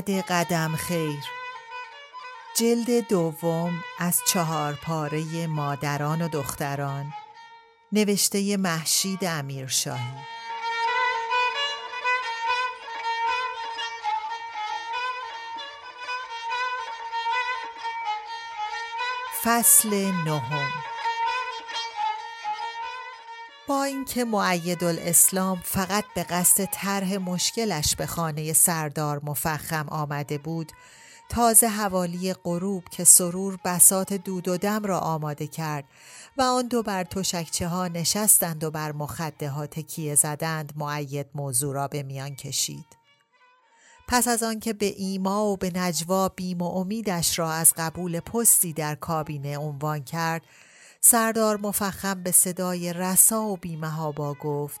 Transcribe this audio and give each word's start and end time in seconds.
دد 0.00 0.10
قدم 0.10 0.76
خیر. 0.76 1.24
جلد 2.56 3.08
دوم 3.08 3.84
از 3.98 4.20
چهار 4.26 4.72
پاره 4.72 5.46
مادران 5.46 6.22
و 6.22 6.28
دختران 6.28 7.12
نوشته 7.92 8.56
محشید 8.56 9.24
امیرشاهی. 9.24 10.24
فصل 19.44 19.94
نهم. 20.24 20.93
با 23.68 23.84
اینکه 23.84 24.24
معید 24.24 24.84
الاسلام 24.84 25.60
فقط 25.64 26.04
به 26.14 26.22
قصد 26.22 26.64
طرح 26.64 27.16
مشکلش 27.16 27.96
به 27.96 28.06
خانه 28.06 28.52
سردار 28.52 29.20
مفخم 29.24 29.88
آمده 29.88 30.38
بود 30.38 30.72
تازه 31.28 31.66
حوالی 31.66 32.34
غروب 32.34 32.84
که 32.88 33.04
سرور 33.04 33.58
بسات 33.64 34.12
دود 34.12 34.48
و 34.48 34.56
دم 34.56 34.84
را 34.84 34.98
آماده 34.98 35.46
کرد 35.46 35.84
و 36.36 36.42
آن 36.42 36.68
دو 36.68 36.82
بر 36.82 37.04
تشکچه 37.04 37.68
ها 37.68 37.88
نشستند 37.88 38.64
و 38.64 38.70
بر 38.70 38.92
مخده 38.92 39.48
ها 39.48 39.66
تکیه 39.66 40.14
زدند 40.14 40.72
معید 40.76 41.26
موضوع 41.34 41.74
را 41.74 41.88
به 41.88 42.02
میان 42.02 42.34
کشید. 42.34 42.86
پس 44.08 44.28
از 44.28 44.42
آنکه 44.42 44.72
به 44.72 44.86
ایما 44.86 45.44
و 45.44 45.56
به 45.56 45.70
نجوا 45.74 46.28
بیم 46.28 46.62
و 46.62 46.64
امیدش 46.64 47.38
را 47.38 47.52
از 47.52 47.74
قبول 47.76 48.20
پستی 48.20 48.72
در 48.72 48.94
کابینه 48.94 49.58
عنوان 49.58 50.04
کرد 50.04 50.42
سردار 51.06 51.56
مفخم 51.56 52.22
به 52.22 52.32
صدای 52.32 52.92
رسا 52.92 53.42
و 53.42 53.56
بیمه 53.56 54.12
با 54.12 54.34
گفت 54.34 54.80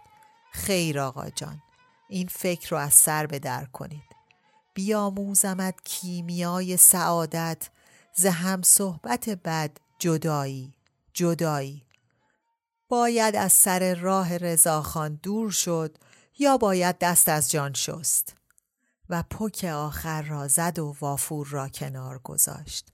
خیر 0.52 1.00
آقا 1.00 1.30
جان 1.30 1.62
این 2.08 2.26
فکر 2.26 2.70
رو 2.70 2.76
از 2.76 2.94
سر 2.94 3.26
به 3.26 3.38
در 3.38 3.64
کنید. 3.64 4.04
بیاموزمت 4.74 5.74
کیمیای 5.84 6.76
سعادت 6.76 7.68
ز 8.14 8.26
هم 8.26 8.62
صحبت 8.62 9.28
بد 9.28 9.70
جدایی 9.98 10.74
جدایی. 11.12 11.86
باید 12.88 13.36
از 13.36 13.52
سر 13.52 13.94
راه 13.94 14.36
رضاخان 14.36 15.20
دور 15.22 15.50
شد 15.50 15.98
یا 16.38 16.56
باید 16.56 16.98
دست 16.98 17.28
از 17.28 17.50
جان 17.50 17.74
شست؟ 17.74 18.36
و 19.10 19.22
پک 19.22 19.64
آخر 19.64 20.22
را 20.22 20.48
زد 20.48 20.78
و 20.78 20.96
وافور 21.00 21.46
را 21.46 21.68
کنار 21.68 22.18
گذاشت. 22.18 22.93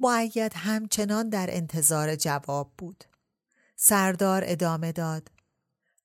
معید 0.00 0.52
همچنان 0.54 1.28
در 1.28 1.46
انتظار 1.50 2.16
جواب 2.16 2.72
بود. 2.78 3.04
سردار 3.76 4.42
ادامه 4.46 4.92
داد. 4.92 5.28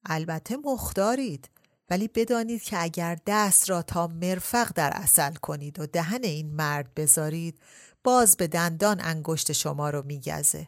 البته 0.05 0.57
مختارید 0.57 1.49
ولی 1.89 2.07
بدانید 2.07 2.63
که 2.63 2.83
اگر 2.83 3.17
دست 3.27 3.69
را 3.69 3.81
تا 3.81 4.07
مرفق 4.07 4.71
در 4.75 4.91
اصل 4.95 5.33
کنید 5.33 5.79
و 5.79 5.85
دهن 5.85 6.23
این 6.23 6.55
مرد 6.55 6.93
بذارید 6.93 7.59
باز 8.03 8.37
به 8.37 8.47
دندان 8.47 9.01
انگشت 9.01 9.51
شما 9.51 9.89
رو 9.89 10.05
میگزه. 10.05 10.67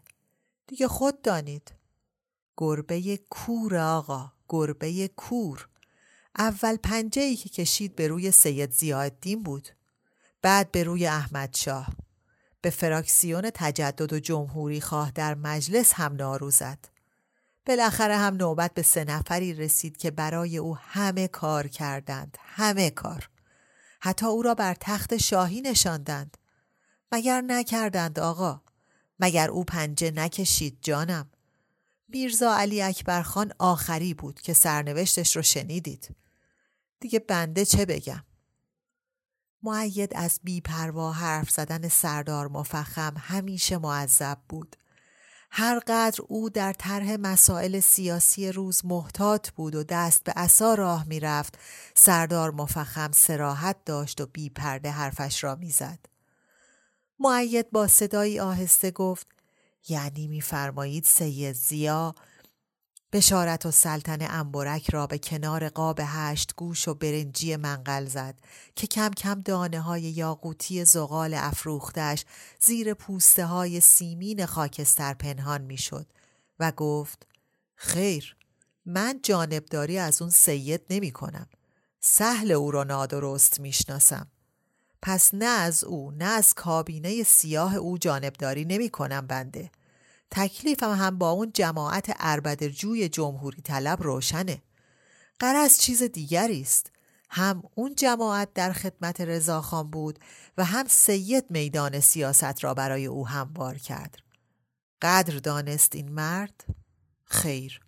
دیگه 0.68 0.88
خود 0.88 1.22
دانید. 1.22 1.72
گربه 2.58 3.20
کور 3.30 3.78
آقا 3.78 4.32
گربه 4.50 5.08
کور. 5.08 5.68
اول 6.38 6.78
پنجه 6.78 7.22
ای 7.22 7.36
که 7.36 7.50
کشید 7.50 7.96
به 7.96 8.08
روی 8.08 8.32
سید 8.32 8.72
زیاددین 8.72 9.44
بود. 9.44 9.70
بعد 10.42 10.72
به 10.72 10.84
روی 10.84 11.08
احمد 11.08 11.56
شاه 11.56 11.88
به 12.68 12.72
فراکسیون 12.72 13.52
تجدد 13.54 14.14
و 14.14 14.20
جمهوری 14.20 14.82
خواه 14.82 15.12
در 15.12 15.36
مجلس 15.36 15.94
هم 15.94 16.16
نارو 16.16 16.52
زد. 16.52 16.80
بالاخره 17.66 18.18
هم 18.18 18.36
نوبت 18.36 18.74
به 18.74 18.82
سه 18.82 19.04
نفری 19.04 19.54
رسید 19.54 19.98
که 19.98 20.12
برای 20.12 20.58
او 20.58 20.78
همه 20.78 21.28
کار 21.28 21.68
کردند 21.68 22.38
همه 22.42 22.90
کار. 22.90 23.30
حتی 24.00 24.26
او 24.26 24.42
را 24.42 24.56
بر 24.56 24.76
تخت 24.80 25.18
شاهی 25.18 25.62
نشاندند. 25.62 26.38
مگر 27.12 27.42
نکردند 27.42 28.20
آقا؟ 28.20 28.62
مگر 29.20 29.50
او 29.50 29.64
پنجه 29.64 30.12
نکشید 30.12 30.78
جانم؟ 30.82 31.30
میرزا 32.08 32.58
علی 32.58 32.82
اکبر 32.82 33.22
خان 33.22 33.54
آخری 33.60 34.14
بود 34.14 34.42
که 34.42 34.54
سرنوشتش 34.54 35.36
رو 35.36 35.42
شنیدید. 35.42 36.16
دیگه 37.00 37.20
بنده 37.20 37.66
چه 37.66 37.86
بگم؟ 37.86 38.24
معید 39.64 40.12
از 40.16 40.40
بیپروا 40.44 41.12
حرف 41.12 41.50
زدن 41.50 41.88
سردار 41.88 42.48
مفخم 42.48 43.14
همیشه 43.18 43.78
معذب 43.78 44.38
بود. 44.50 44.76
هر 45.52 45.80
قدر 45.80 46.20
او 46.28 46.50
در 46.50 46.74
طرح 46.74 47.16
مسائل 47.20 47.80
سیاسی 47.80 48.52
روز 48.52 48.86
محتاط 48.86 49.50
بود 49.50 49.76
و 49.76 49.84
دست 49.84 50.24
به 50.24 50.32
عصا 50.32 50.74
راه 50.74 51.08
می‌رفت 51.08 51.60
سردار 51.96 52.52
مفخم 52.52 53.12
سراحت 53.12 53.86
داشت 53.86 54.22
و 54.22 54.26
بی 54.26 54.50
پرده 54.50 54.92
حرفش 54.92 55.44
را 55.44 55.56
می‌زد. 55.56 56.00
معید 57.20 57.72
با 57.72 57.88
صدایی 57.88 58.40
آهسته 58.40 58.92
گفت 58.92 59.28
یعنی 59.90 60.28
میفرمایید 60.28 61.06
سید 61.06 61.56
زیا 61.56 62.16
بشارت 63.18 63.66
و 63.66 63.72
سلطن 63.72 64.18
انبرک 64.22 64.90
را 64.90 65.08
به 65.08 65.18
کنار 65.18 65.70
قاب 65.70 66.00
هشت 66.04 66.54
گوش 66.56 66.88
و 66.88 66.94
برنجی 66.94 67.56
منقل 67.56 68.06
زد 68.06 68.36
که 68.76 68.88
کم 68.88 69.10
کم 69.10 69.42
دانه 69.42 69.80
های 69.80 70.02
یاقوتی 70.02 70.86
زغال 70.86 71.34
افروختش 71.34 72.26
زیر 72.60 72.94
پوسته 72.94 73.46
های 73.46 73.80
سیمین 73.82 74.46
خاکستر 74.46 75.14
پنهان 75.14 75.62
می‌شد 75.62 76.06
و 76.60 76.72
گفت 76.72 77.28
خیر 77.76 78.36
من 78.86 79.20
جانبداری 79.24 79.98
از 79.98 80.22
اون 80.22 80.32
سید 80.32 80.82
نمی 80.90 81.12
کنم. 81.12 81.48
سهل 82.00 82.52
او 82.52 82.72
را 82.72 82.84
نادرست 82.84 83.60
می‌شناسم 83.60 84.28
پس 85.02 85.34
نه 85.34 85.46
از 85.46 85.84
او 85.84 86.12
نه 86.12 86.26
از 86.26 86.54
کابینه 86.54 87.24
سیاه 87.24 87.76
او 87.76 87.98
جانبداری 87.98 88.66
نمی 88.66 88.90
کنم 88.90 89.28
بنده. 89.28 89.72
تکلیفم 90.32 90.92
هم 90.92 91.18
با 91.18 91.32
اون 91.32 91.52
جماعت 91.54 92.16
اربد 92.20 92.68
جوی 92.68 93.10
جمهوری 93.10 93.62
طلب 93.62 94.04
روشنه. 94.04 94.62
قرص 95.40 95.80
چیز 95.80 96.04
دیگری 96.04 96.62
است. 96.62 96.92
هم 97.30 97.64
اون 97.76 97.96
جماعت 97.96 98.54
در 98.54 98.74
خدمت 98.74 99.22
رضاخان 99.22 99.92
بود 99.92 100.20
و 100.58 100.64
هم 100.66 100.86
سید 100.88 101.46
میدان 101.50 102.00
سیاست 102.00 102.64
را 102.64 102.74
برای 102.74 103.06
او 103.06 103.28
هموار 103.28 103.78
کرد. 103.78 104.18
قدر 105.02 105.38
دانست 105.38 105.96
این 105.96 106.12
مرد؟ 106.12 106.64
خیر. 107.26 107.82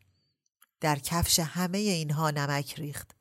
در 0.79 0.99
کفش 0.99 1.39
همه 1.39 1.77
اینها 1.77 2.31
نمک 2.31 2.73
ریخت. 2.79 3.11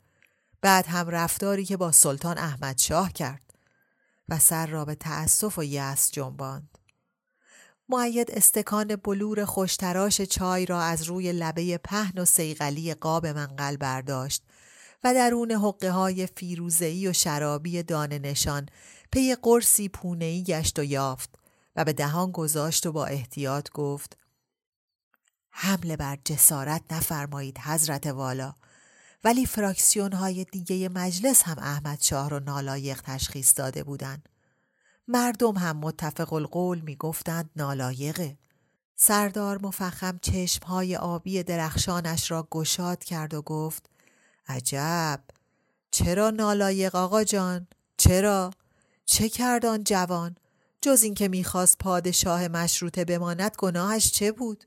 بعد 0.61 0.87
هم 0.87 1.09
رفتاری 1.09 1.65
که 1.65 1.77
با 1.77 1.93
سلطان 1.93 2.39
احمد 2.39 2.79
شاه 2.79 3.13
کرد 3.13 3.55
و 4.29 4.39
سر 4.39 4.67
را 4.67 4.85
به 4.85 4.95
تأسف 4.95 5.59
و 5.59 5.65
یأس 5.65 6.11
جنباند. 6.11 6.78
معید 7.89 8.31
استکان 8.31 8.97
بلور 8.97 9.45
خوشتراش 9.45 10.21
چای 10.21 10.67
را 10.67 10.81
از 10.81 11.03
روی 11.03 11.33
لبه 11.33 11.79
پهن 11.79 12.19
و 12.19 12.25
سیغلی 12.25 12.95
قاب 12.95 13.27
منقل 13.27 13.77
برداشت 13.77 14.43
و 15.05 15.15
درون 15.15 15.51
حقه 15.51 15.91
های 15.91 16.27
فیروزهی 16.27 17.09
و 17.09 17.13
شرابی 17.13 17.83
دانه 17.83 18.19
نشان 18.19 18.67
پی 19.13 19.35
قرصی 19.35 19.89
پونهی 19.89 20.43
گشت 20.43 20.79
و 20.79 20.85
یافت 20.85 21.35
و 21.77 21.85
به 21.85 21.93
دهان 21.93 22.33
گذاشت 22.33 22.87
و 22.87 22.93
با 22.93 23.07
احتیاط 23.07 23.71
گفت 23.71 24.17
حمله 25.51 25.97
بر 25.97 26.19
جسارت 26.25 26.83
نفرمایید 26.91 27.59
حضرت 27.59 28.07
والا 28.07 28.55
ولی 29.25 29.47
فراکسیون 29.47 30.13
های 30.13 30.45
دیگه 30.45 30.89
مجلس 30.89 31.43
هم 31.43 31.59
احمد 31.59 32.01
شاه 32.01 32.31
رو 32.31 32.41
نالایق 32.41 33.01
تشخیص 33.01 33.59
داده 33.59 33.85
بودند. 33.85 34.29
مردم 35.11 35.57
هم 35.57 35.77
متفق 35.77 36.33
القول 36.33 36.81
می 36.81 36.97
گفتند 36.97 37.51
نالایقه. 37.57 38.39
سردار 38.97 39.59
مفخم 39.63 40.19
چشمهای 40.23 40.97
آبی 40.97 41.43
درخشانش 41.43 42.31
را 42.31 42.49
گشاد 42.51 43.05
کرد 43.05 43.35
و 43.35 43.43
گفت 43.43 43.91
عجب 44.49 45.21
چرا 45.91 46.31
نالایق 46.31 46.95
آقا 46.95 47.25
جان؟ 47.25 47.67
چرا؟ 47.97 48.51
چه 49.05 49.29
کردان 49.29 49.85
جوان؟ 49.85 50.37
جز 50.81 51.03
اینکه 51.03 51.29
می‌خواست 51.29 51.79
پادشاه 51.79 52.49
مشروطه 52.49 53.05
بماند 53.05 53.55
گناهش 53.59 54.11
چه 54.13 54.33
بود؟ 54.33 54.65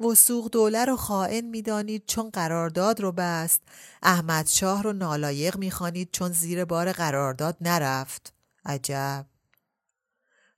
وسوق 0.00 0.50
دوله 0.50 0.84
رو 0.84 0.96
خائن 0.96 1.44
می‌دانید 1.44 2.02
چون 2.06 2.30
قرارداد 2.30 3.00
رو 3.00 3.12
بست 3.12 3.62
احمد 4.02 4.46
شاه 4.46 4.82
رو 4.82 4.92
نالایق 4.92 5.56
می‌خوانید 5.56 6.08
چون 6.12 6.32
زیر 6.32 6.64
بار 6.64 6.92
قرارداد 6.92 7.56
نرفت 7.60 8.32
عجب 8.64 9.26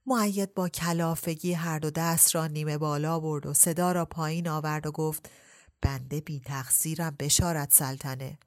معید 0.06 0.54
با 0.54 0.68
کلافگی 0.68 1.52
هر 1.52 1.78
دو 1.78 1.90
دست 1.90 2.34
را 2.34 2.46
نیمه 2.46 2.78
بالا 2.78 3.20
برد 3.20 3.46
و 3.46 3.54
صدا 3.54 3.92
را 3.92 4.04
پایین 4.04 4.48
آورد 4.48 4.86
و 4.86 4.92
گفت 4.92 5.30
بنده 5.82 6.20
بی 6.20 6.40
تقصیرم 6.40 7.16
بشارت 7.18 7.72
سلطنه. 7.72 8.38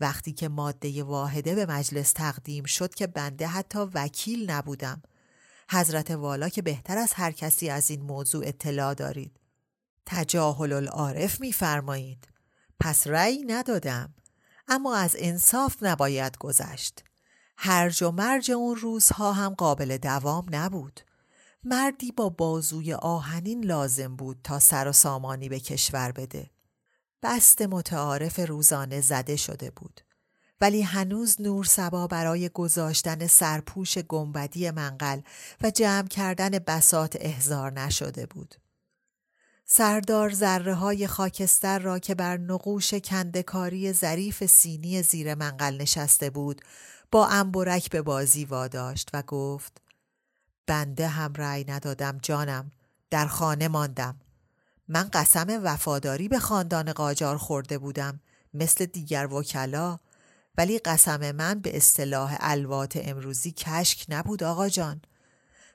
وقتی 0.00 0.32
که 0.32 0.48
ماده 0.48 1.02
واحده 1.02 1.54
به 1.54 1.66
مجلس 1.66 2.12
تقدیم 2.12 2.64
شد 2.64 2.94
که 2.94 3.06
بنده 3.06 3.46
حتی 3.46 3.78
وکیل 3.78 4.50
نبودم. 4.50 5.02
حضرت 5.70 6.10
والا 6.10 6.48
که 6.48 6.62
بهتر 6.62 6.98
از 6.98 7.12
هر 7.12 7.32
کسی 7.32 7.70
از 7.70 7.90
این 7.90 8.02
موضوع 8.02 8.46
اطلاع 8.46 8.94
دارید. 8.94 9.40
تجاهل 10.06 10.72
العارف 10.72 11.40
میفرمایید. 11.40 12.28
پس 12.80 13.06
رأی 13.06 13.44
ندادم. 13.46 14.14
اما 14.68 14.96
از 14.96 15.16
انصاف 15.18 15.82
نباید 15.82 16.38
گذشت. 16.38 17.04
هرج 17.60 18.02
و 18.02 18.10
مرج 18.10 18.50
اون 18.50 18.76
روزها 18.76 19.32
هم 19.32 19.54
قابل 19.54 19.96
دوام 19.96 20.46
نبود. 20.50 21.00
مردی 21.64 22.12
با 22.12 22.28
بازوی 22.28 22.94
آهنین 22.94 23.64
لازم 23.64 24.16
بود 24.16 24.40
تا 24.44 24.58
سر 24.58 24.88
و 24.88 24.92
سامانی 24.92 25.48
به 25.48 25.60
کشور 25.60 26.12
بده. 26.12 26.50
بست 27.22 27.62
متعارف 27.62 28.40
روزانه 28.40 29.00
زده 29.00 29.36
شده 29.36 29.70
بود. 29.70 30.00
ولی 30.60 30.82
هنوز 30.82 31.40
نور 31.40 31.64
سبا 31.64 32.06
برای 32.06 32.48
گذاشتن 32.48 33.26
سرپوش 33.26 33.98
گنبدی 33.98 34.70
منقل 34.70 35.20
و 35.62 35.70
جمع 35.70 36.08
کردن 36.08 36.50
بسات 36.50 37.16
احزار 37.20 37.72
نشده 37.72 38.26
بود. 38.26 38.54
سردار 39.64 40.30
ذره 40.30 40.74
های 40.74 41.06
خاکستر 41.06 41.78
را 41.78 41.98
که 41.98 42.14
بر 42.14 42.36
نقوش 42.36 42.94
کندکاری 42.94 43.92
ظریف 43.92 44.46
سینی 44.46 45.02
زیر 45.02 45.34
منقل 45.34 45.76
نشسته 45.80 46.30
بود 46.30 46.62
با 47.12 47.26
انبرک 47.26 47.90
به 47.90 48.02
بازی 48.02 48.44
واداشت 48.44 49.10
و 49.12 49.22
گفت 49.22 49.80
بنده 50.66 51.08
هم 51.08 51.32
رأی 51.32 51.64
ندادم 51.64 52.18
جانم 52.22 52.72
در 53.10 53.26
خانه 53.26 53.68
ماندم. 53.68 54.20
من 54.88 55.08
قسم 55.12 55.60
وفاداری 55.62 56.28
به 56.28 56.38
خاندان 56.38 56.92
قاجار 56.92 57.36
خورده 57.36 57.78
بودم 57.78 58.20
مثل 58.54 58.86
دیگر 58.86 59.32
وکلا 59.32 59.98
ولی 60.58 60.78
قسم 60.78 61.32
من 61.32 61.60
به 61.60 61.76
اصطلاح 61.76 62.36
الوات 62.40 62.98
امروزی 63.02 63.52
کشک 63.52 64.06
نبود 64.08 64.42
آقا 64.42 64.68
جان. 64.68 65.02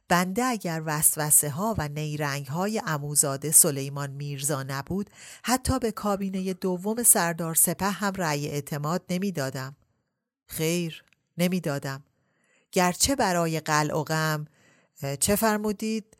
بنده 0.09 0.43
اگر 0.43 0.83
وسوسه 0.85 1.49
ها 1.49 1.75
و 1.77 1.87
نیرنگ 1.87 2.47
های 2.47 2.81
اموزاده 2.85 3.51
سلیمان 3.51 4.11
میرزا 4.11 4.63
نبود 4.63 5.09
حتی 5.43 5.79
به 5.79 5.91
کابینه 5.91 6.53
دوم 6.53 7.03
سردار 7.03 7.55
سپه 7.55 7.85
هم 7.85 8.13
رأی 8.13 8.47
اعتماد 8.47 9.03
نمی‌دادم. 9.09 9.75
خیر. 10.47 11.03
نمی‌دادم. 11.37 12.03
گرچه 12.71 13.15
برای 13.15 13.59
قلع 13.59 13.97
و 13.97 14.03
غم 14.03 14.45
چه 15.19 15.35
فرمودید؟ 15.35 16.17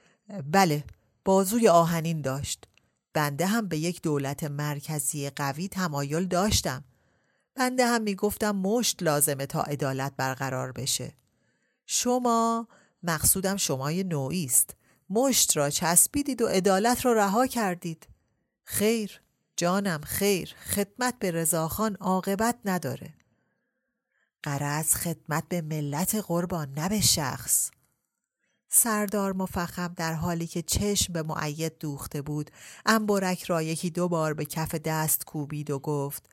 بله 0.52 0.84
بازوی 1.26 1.68
آهنین 1.68 2.22
داشت. 2.22 2.68
بنده 3.14 3.46
هم 3.46 3.68
به 3.68 3.78
یک 3.78 4.02
دولت 4.02 4.44
مرکزی 4.44 5.30
قوی 5.30 5.68
تمایل 5.68 6.26
داشتم. 6.26 6.84
بنده 7.56 7.88
هم 7.88 8.02
می‌گفتم 8.02 8.52
مشت 8.52 9.04
لازمه 9.04 9.46
تا 9.46 9.62
عدالت 9.62 10.14
برقرار 10.18 10.72
بشه. 10.72 11.14
شما 11.86 12.68
مقصودم 13.04 13.58
شمای 13.58 14.04
نوعی 14.04 14.46
است 14.46 14.76
مشت 15.10 15.58
را 15.58 15.70
چسبیدید 15.70 16.42
و 16.42 16.48
عدالت 16.48 17.06
را 17.06 17.14
رها 17.14 17.48
کردید 17.48 18.08
خیر 18.64 19.22
جانم 19.58 20.02
خیر 20.02 20.56
خدمت 20.76 21.20
به 21.20 21.32
رضاخان 21.32 21.96
عاقبت 21.96 22.56
نداره 22.66 23.14
قرض 24.44 24.96
خدمت 24.96 25.48
به 25.50 25.62
ملت 25.62 26.16
قربان 26.16 26.74
نه 26.74 26.90
به 26.90 27.02
شخص. 27.02 27.72
سردار 28.70 29.34
مفخم 29.34 29.94
در 29.98 30.14
حالی 30.14 30.48
که 30.48 30.62
چشم 30.62 31.14
به 31.14 31.24
معید 31.24 31.78
دوخته 31.80 32.22
بود 32.22 32.52
انبرک 32.86 33.44
را 33.44 33.62
یکی 33.62 33.90
دو 33.90 34.08
بار 34.08 34.34
به 34.34 34.46
کف 34.46 34.76
دست 34.76 35.26
کوبید 35.26 35.72
و 35.72 35.80
گفت 35.80 36.30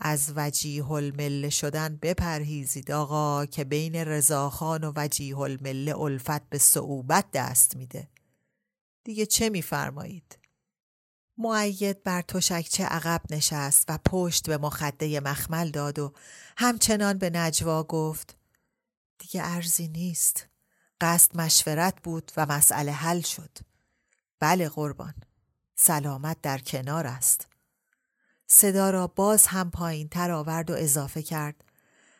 از 0.00 0.32
وجیه 0.36 0.90
المله 0.90 1.50
شدن 1.50 1.98
بپرهیزید 2.02 2.90
آقا 2.90 3.46
که 3.46 3.64
بین 3.64 3.94
رضاخان 3.94 4.84
و 4.84 4.92
وجیه 4.96 5.38
المله 5.38 5.98
الفت 5.98 6.48
به 6.48 6.58
صعوبت 6.58 7.30
دست 7.32 7.76
میده. 7.76 8.08
دیگه 9.04 9.26
چه 9.26 9.50
میفرمایید؟ 9.50 10.38
معید 11.38 12.02
بر 12.02 12.22
تشکچه 12.22 12.84
عقب 12.84 13.22
نشست 13.30 13.84
و 13.88 13.98
پشت 14.04 14.46
به 14.46 14.58
مخده 14.58 15.20
مخمل 15.20 15.70
داد 15.70 15.98
و 15.98 16.12
همچنان 16.56 17.18
به 17.18 17.30
نجوا 17.30 17.82
گفت 17.82 18.36
دیگه 19.18 19.42
ارزی 19.44 19.88
نیست. 19.88 20.46
قصد 21.00 21.36
مشورت 21.36 22.02
بود 22.02 22.32
و 22.36 22.46
مسئله 22.46 22.92
حل 22.92 23.20
شد. 23.20 23.58
بله 24.40 24.68
قربان. 24.68 25.14
سلامت 25.74 26.40
در 26.42 26.58
کنار 26.58 27.06
است. 27.06 27.46
صدا 28.46 28.90
را 28.90 29.06
باز 29.06 29.46
هم 29.46 29.70
پایین 29.70 30.08
تر 30.08 30.30
آورد 30.30 30.70
و 30.70 30.74
اضافه 30.74 31.22
کرد 31.22 31.64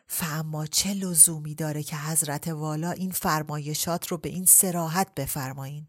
فاما 0.07 0.65
چه 0.65 0.93
لزومی 0.93 1.55
داره 1.55 1.83
که 1.83 1.97
حضرت 1.97 2.47
والا 2.47 2.91
این 2.91 3.11
فرمایشات 3.11 4.07
رو 4.07 4.17
به 4.17 4.29
این 4.29 4.45
سراحت 4.45 5.15
بفرمایین؟ 5.15 5.87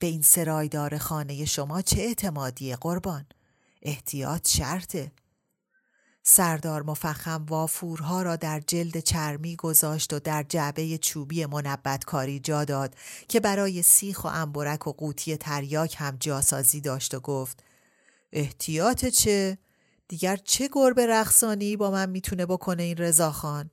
به 0.00 0.06
این 0.06 0.22
سرایدار 0.22 0.98
خانه 0.98 1.44
شما 1.44 1.82
چه 1.82 2.00
اعتمادی 2.00 2.76
قربان 2.76 3.26
احتیاط 3.82 4.48
شرطه 4.48 5.12
سردار 6.22 6.82
مفخم 6.82 7.46
وافورها 7.48 8.22
را 8.22 8.36
در 8.36 8.60
جلد 8.60 8.98
چرمی 8.98 9.56
گذاشت 9.56 10.12
و 10.12 10.18
در 10.18 10.42
جعبه 10.42 10.98
چوبی 10.98 11.46
منبتکاری 11.46 12.40
جا 12.40 12.64
داد 12.64 12.94
که 13.28 13.40
برای 13.40 13.82
سیخ 13.82 14.24
و 14.24 14.28
انبرک 14.28 14.86
و 14.86 14.92
قوطی 14.92 15.36
تریاک 15.36 15.96
هم 15.98 16.16
جاسازی 16.20 16.80
داشت 16.80 17.14
و 17.14 17.20
گفت 17.20 17.64
احتیاط 18.32 19.06
چه؟ 19.06 19.58
دیگر 20.08 20.36
چه 20.36 20.68
گربه 20.72 21.06
رقصانی 21.06 21.76
با 21.76 21.90
من 21.90 22.10
می‌تونه 22.10 22.46
بکنه 22.46 22.82
این 22.82 22.96
رضاخان؟ 22.96 23.70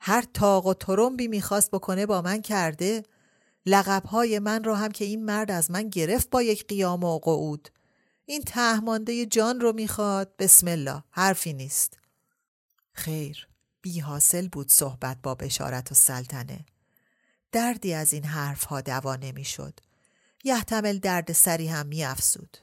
هر 0.00 0.24
تاق 0.34 0.66
و 0.66 0.74
ترمبی 0.74 1.28
می‌خواست 1.28 1.70
بکنه 1.70 2.06
با 2.06 2.22
من 2.22 2.42
کرده 2.42 3.02
لقبهای 3.66 4.38
من 4.38 4.64
را 4.64 4.76
هم 4.76 4.90
که 4.90 5.04
این 5.04 5.24
مرد 5.24 5.50
از 5.50 5.70
من 5.70 5.88
گرفت 5.88 6.30
با 6.30 6.42
یک 6.42 6.66
قیام 6.66 7.04
و 7.04 7.18
قعود. 7.18 7.68
این 8.26 8.42
تهمانده 8.42 9.26
جان 9.26 9.60
رو 9.60 9.72
می‌خواد. 9.72 10.36
بسم 10.36 10.68
الله. 10.68 11.02
حرفی 11.10 11.52
نیست. 11.52 11.98
خیر. 12.92 13.48
بی 13.82 14.00
حاصل 14.00 14.48
بود 14.48 14.70
صحبت 14.70 15.18
با 15.22 15.34
بشارت 15.34 15.92
و 15.92 15.94
سلطنه. 15.94 16.66
دردی 17.52 17.94
از 17.94 18.12
این 18.12 18.24
حرفها 18.24 18.80
دوا 18.80 19.16
نمی‌شد. 19.16 19.80
یحتمل 20.44 20.98
درد 20.98 21.32
سری 21.32 21.68
هم 21.68 21.86
میافزود. 21.86 22.56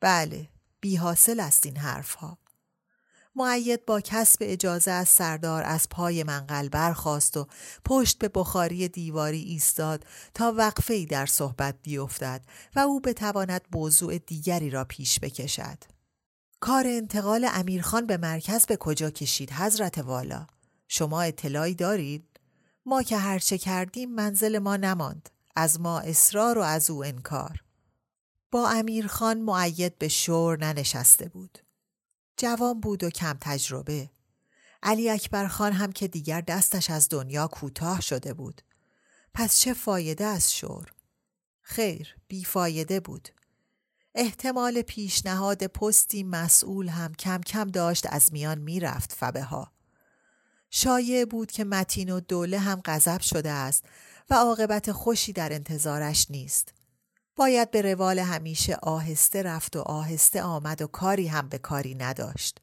بله. 0.00 0.48
بی 0.80 0.96
حاصل 0.96 1.40
است 1.40 1.66
این 1.66 1.76
حرفها. 1.76 2.38
معید 3.34 3.86
با 3.86 4.00
کسب 4.00 4.38
اجازه 4.40 4.90
از 4.90 5.08
سردار 5.08 5.62
از 5.62 5.88
پای 5.88 6.22
منقل 6.22 6.68
برخاست 6.68 7.36
و 7.36 7.46
پشت 7.84 8.18
به 8.18 8.30
بخاری 8.34 8.88
دیواری 8.88 9.40
ایستاد 9.40 10.04
تا 10.34 10.54
وقفه 10.56 10.94
ای 10.94 11.06
در 11.06 11.26
صحبت 11.26 11.74
بیفتد 11.82 12.44
و 12.76 12.80
او 12.80 13.00
بتواند 13.00 13.62
موضوع 13.72 14.18
دیگری 14.18 14.70
را 14.70 14.84
پیش 14.84 15.20
بکشد. 15.20 15.78
کار 16.60 16.86
انتقال 16.86 17.48
امیرخان 17.52 18.06
به 18.06 18.16
مرکز 18.16 18.66
به 18.66 18.76
کجا 18.76 19.10
کشید 19.10 19.52
حضرت 19.52 19.98
والا؟ 19.98 20.46
شما 20.88 21.22
اطلاعی 21.22 21.74
دارید؟ 21.74 22.40
ما 22.86 23.02
که 23.02 23.16
هرچه 23.16 23.58
کردیم 23.58 24.14
منزل 24.14 24.58
ما 24.58 24.76
نماند. 24.76 25.28
از 25.56 25.80
ما 25.80 26.00
اصرار 26.00 26.58
و 26.58 26.62
از 26.62 26.90
او 26.90 27.04
انکار. 27.04 27.62
با 28.50 28.68
امیرخان 28.68 29.40
معید 29.40 29.98
به 29.98 30.08
شور 30.08 30.58
ننشسته 30.58 31.28
بود. 31.28 31.58
جوان 32.40 32.80
بود 32.80 33.04
و 33.04 33.10
کم 33.10 33.36
تجربه. 33.40 34.10
علی 34.82 35.10
اکبر 35.10 35.48
خان 35.48 35.72
هم 35.72 35.92
که 35.92 36.08
دیگر 36.08 36.40
دستش 36.40 36.90
از 36.90 37.08
دنیا 37.08 37.46
کوتاه 37.46 38.00
شده 38.00 38.34
بود. 38.34 38.62
پس 39.34 39.58
چه 39.58 39.74
فایده 39.74 40.24
از 40.24 40.54
شور؟ 40.54 40.92
خیر، 41.62 42.16
بیفایده 42.28 43.00
بود. 43.00 43.28
احتمال 44.14 44.82
پیشنهاد 44.82 45.66
پستی 45.66 46.22
مسئول 46.22 46.88
هم 46.88 47.14
کم 47.14 47.40
کم 47.40 47.64
داشت 47.64 48.06
از 48.10 48.32
میان 48.32 48.58
می‌رفت 48.58 49.12
فبه 49.12 49.42
ها. 49.42 49.72
شایع 50.70 51.24
بود 51.24 51.50
که 51.50 51.64
متین 51.64 52.10
و 52.10 52.20
دوله 52.20 52.58
هم 52.58 52.82
غضب 52.84 53.20
شده 53.20 53.50
است 53.50 53.84
و 54.30 54.34
عاقبت 54.34 54.92
خوشی 54.92 55.32
در 55.32 55.52
انتظارش 55.52 56.26
نیست. 56.30 56.74
باید 57.36 57.70
به 57.70 57.82
روال 57.82 58.18
همیشه 58.18 58.76
آهسته 58.82 59.42
رفت 59.42 59.76
و 59.76 59.80
آهسته 59.80 60.42
آمد 60.42 60.82
و 60.82 60.86
کاری 60.86 61.26
هم 61.26 61.48
به 61.48 61.58
کاری 61.58 61.94
نداشت. 61.94 62.60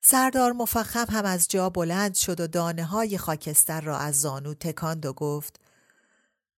سردار 0.00 0.52
مفخم 0.52 1.06
هم 1.10 1.24
از 1.24 1.48
جا 1.48 1.70
بلند 1.70 2.14
شد 2.14 2.40
و 2.40 2.46
دانه 2.46 2.84
های 2.84 3.18
خاکستر 3.18 3.80
را 3.80 3.98
از 3.98 4.20
زانو 4.20 4.54
تکاند 4.54 5.06
و 5.06 5.12
گفت 5.12 5.60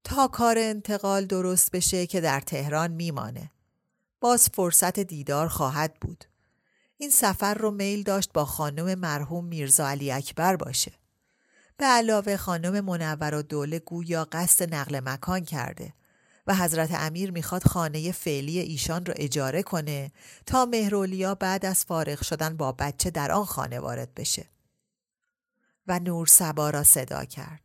تا 0.04 0.28
کار 0.28 0.58
انتقال 0.58 1.26
درست 1.26 1.70
بشه 1.70 2.06
که 2.06 2.20
در 2.20 2.40
تهران 2.40 2.90
میمانه. 2.90 3.50
باز 4.20 4.48
فرصت 4.48 5.00
دیدار 5.00 5.48
خواهد 5.48 5.94
بود. 6.00 6.24
این 6.96 7.10
سفر 7.10 7.54
رو 7.54 7.70
میل 7.70 8.02
داشت 8.02 8.32
با 8.32 8.44
خانم 8.44 8.98
مرحوم 8.98 9.44
میرزا 9.44 9.88
علی 9.88 10.12
اکبر 10.12 10.56
باشه. 10.56 10.92
به 11.76 11.84
علاوه 11.84 12.36
خانم 12.36 12.84
منور 12.84 13.34
و 13.34 13.42
دوله 13.42 13.78
گویا 13.78 14.28
قصد 14.32 14.74
نقل 14.74 15.00
مکان 15.04 15.44
کرده 15.44 15.94
و 16.46 16.54
حضرت 16.54 16.90
امیر 16.94 17.30
می‌خواد 17.30 17.64
خانه 17.64 18.12
فعلی 18.12 18.58
ایشان 18.58 19.06
را 19.06 19.14
اجاره 19.16 19.62
کنه 19.62 20.12
تا 20.46 20.64
مهرولیا 20.64 21.34
بعد 21.34 21.66
از 21.66 21.84
فارغ 21.84 22.22
شدن 22.22 22.56
با 22.56 22.72
بچه 22.72 23.10
در 23.10 23.32
آن 23.32 23.44
خانه 23.44 23.80
وارد 23.80 24.14
بشه. 24.14 24.46
و 25.86 25.98
نور 25.98 26.26
سبا 26.26 26.70
را 26.70 26.82
صدا 26.82 27.24
کرد. 27.24 27.64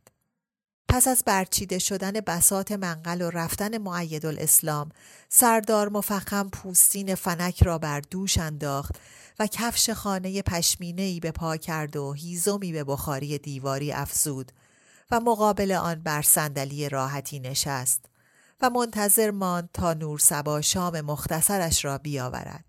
پس 0.92 1.08
از 1.08 1.22
برچیده 1.26 1.78
شدن 1.78 2.12
بسات 2.12 2.72
منقل 2.72 3.22
و 3.22 3.30
رفتن 3.30 3.78
معید 3.78 4.26
الاسلام 4.26 4.88
سردار 5.28 5.88
مفخم 5.88 6.48
پوستین 6.48 7.14
فنک 7.14 7.62
را 7.62 7.78
بر 7.78 8.00
دوش 8.00 8.38
انداخت 8.38 8.94
و 9.38 9.46
کفش 9.46 9.90
خانه 9.90 10.42
پشمینه 10.42 11.02
ای 11.02 11.20
به 11.20 11.30
پا 11.30 11.56
کرد 11.56 11.96
و 11.96 12.12
هیزمی 12.12 12.72
به 12.72 12.84
بخاری 12.84 13.38
دیواری 13.38 13.92
افزود 13.92 14.52
و 15.10 15.20
مقابل 15.20 15.72
آن 15.72 15.94
بر 15.94 16.22
صندلی 16.22 16.88
راحتی 16.88 17.40
نشست 17.40 18.09
و 18.62 18.70
منتظر 18.70 19.30
ماند 19.30 19.68
تا 19.72 19.94
نور 19.94 20.18
سبا 20.18 20.60
شام 20.60 21.00
مختصرش 21.00 21.84
را 21.84 21.98
بیاورد. 21.98 22.64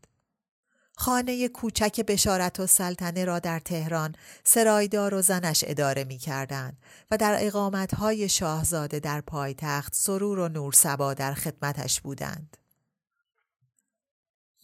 خانه 0.96 1.48
کوچک 1.48 2.02
بشارت 2.02 2.60
و 2.60 2.68
سلطنه 2.68 3.26
را 3.26 3.40
در 3.40 3.60
تهران 3.60 4.16
سرایدار 4.44 5.14
و 5.14 5.22
زنش 5.22 5.64
اداره 5.68 6.04
می 6.04 6.18
کردن 6.18 6.78
و 7.12 7.18
در 7.18 7.38
اقامتهای 7.40 8.30
شاهزاده 8.30 9.00
در 9.00 9.22
پایتخت 9.22 9.96
سرور 9.96 10.40
و 10.40 10.48
نور 10.48 10.74
سبا 10.74 11.14
در 11.14 11.34
خدمتش 11.34 12.02
بودند. 12.02 12.58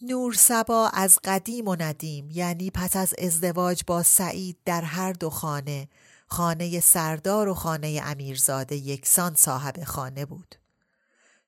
نور 0.02 0.34
سبا 0.34 0.88
از 0.88 1.18
قدیم 1.24 1.68
و 1.68 1.76
ندیم 1.78 2.30
یعنی 2.30 2.70
پس 2.70 2.96
از 2.96 3.14
ازدواج 3.18 3.82
با 3.86 4.02
سعید 4.02 4.56
در 4.64 4.82
هر 4.82 5.12
دو 5.12 5.30
خانه 5.30 5.88
خانه 6.26 6.80
سردار 6.80 7.48
و 7.48 7.54
خانه 7.54 8.00
امیرزاده 8.04 8.76
یکسان 8.76 9.34
صاحب 9.34 9.84
خانه 9.84 10.24
بود. 10.24 10.54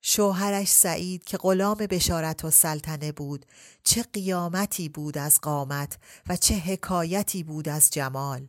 شوهرش 0.03 0.69
سعید 0.71 1.25
که 1.25 1.37
غلام 1.37 1.75
بشارت 1.75 2.45
و 2.45 2.51
سلطنه 2.51 3.13
بود 3.13 3.47
چه 3.85 4.03
قیامتی 4.03 4.89
بود 4.89 5.19
از 5.19 5.41
قامت 5.41 5.99
و 6.29 6.37
چه 6.37 6.55
حکایتی 6.55 7.43
بود 7.43 7.69
از 7.69 7.91
جمال. 7.91 8.49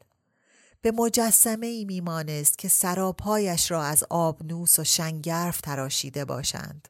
به 0.81 0.91
مجسمه 0.91 1.67
ای 1.67 1.85
میمانست 1.85 2.57
که 2.57 2.67
سراپایش 2.67 3.71
را 3.71 3.83
از 3.83 4.03
آبنوس 4.09 4.79
و 4.79 4.83
شنگرف 4.83 5.61
تراشیده 5.61 6.25
باشند. 6.25 6.87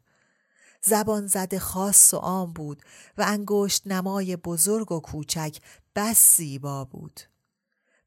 زبان 0.84 1.28
زده 1.28 1.60
خاص 1.60 2.14
و 2.14 2.18
عام 2.18 2.54
بود 2.54 2.82
و 3.18 3.26
انگشت 3.28 3.88
نمای 3.88 4.36
بزرگ 4.36 4.92
و 4.92 5.00
کوچک 5.00 5.58
بس 5.96 6.38
زیبا 6.38 6.86
بود. 6.86 7.20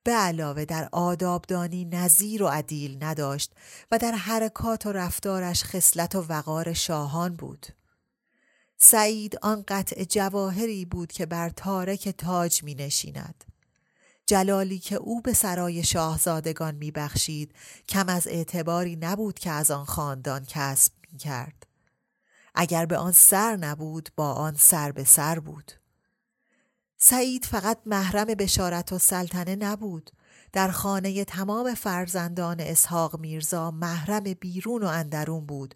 به 0.04 0.12
علاوه 0.12 0.64
در 0.64 0.88
آدابدانی 0.92 1.84
نظیر 1.84 2.42
و 2.42 2.46
عدیل 2.46 3.04
نداشت 3.04 3.52
و 3.90 3.98
در 3.98 4.12
حرکات 4.12 4.86
و 4.86 4.92
رفتارش 4.92 5.64
خصلت 5.64 6.14
و 6.14 6.20
وقار 6.28 6.72
شاهان 6.72 7.36
بود. 7.36 7.66
سعید 8.76 9.38
آن 9.42 9.64
قطع 9.68 10.04
جواهری 10.04 10.84
بود 10.84 11.12
که 11.12 11.26
بر 11.26 11.48
تارک 11.48 12.08
تاج 12.08 12.62
می 12.62 12.74
نشیند. 12.74 13.44
جلالی 14.26 14.78
که 14.78 14.96
او 14.96 15.20
به 15.20 15.32
سرای 15.32 15.84
شاهزادگان 15.84 16.74
می 16.74 16.90
بخشید 16.90 17.54
کم 17.88 18.08
از 18.08 18.26
اعتباری 18.26 18.96
نبود 18.96 19.38
که 19.38 19.50
از 19.50 19.70
آن 19.70 19.84
خاندان 19.84 20.44
کسب 20.48 20.92
می 21.12 21.18
کرد. 21.18 21.66
اگر 22.54 22.86
به 22.86 22.96
آن 22.96 23.12
سر 23.12 23.56
نبود 23.56 24.08
با 24.16 24.32
آن 24.32 24.54
سر 24.54 24.92
به 24.92 25.04
سر 25.04 25.38
بود. 25.38 25.72
سعید 26.96 27.44
فقط 27.44 27.78
محرم 27.86 28.24
بشارت 28.24 28.92
و 28.92 28.98
سلطنه 28.98 29.56
نبود. 29.56 30.10
در 30.52 30.70
خانه 30.70 31.24
تمام 31.24 31.74
فرزندان 31.74 32.60
اسحاق 32.60 33.20
میرزا 33.20 33.70
محرم 33.70 34.22
بیرون 34.22 34.82
و 34.82 34.86
اندرون 34.86 35.46
بود 35.46 35.74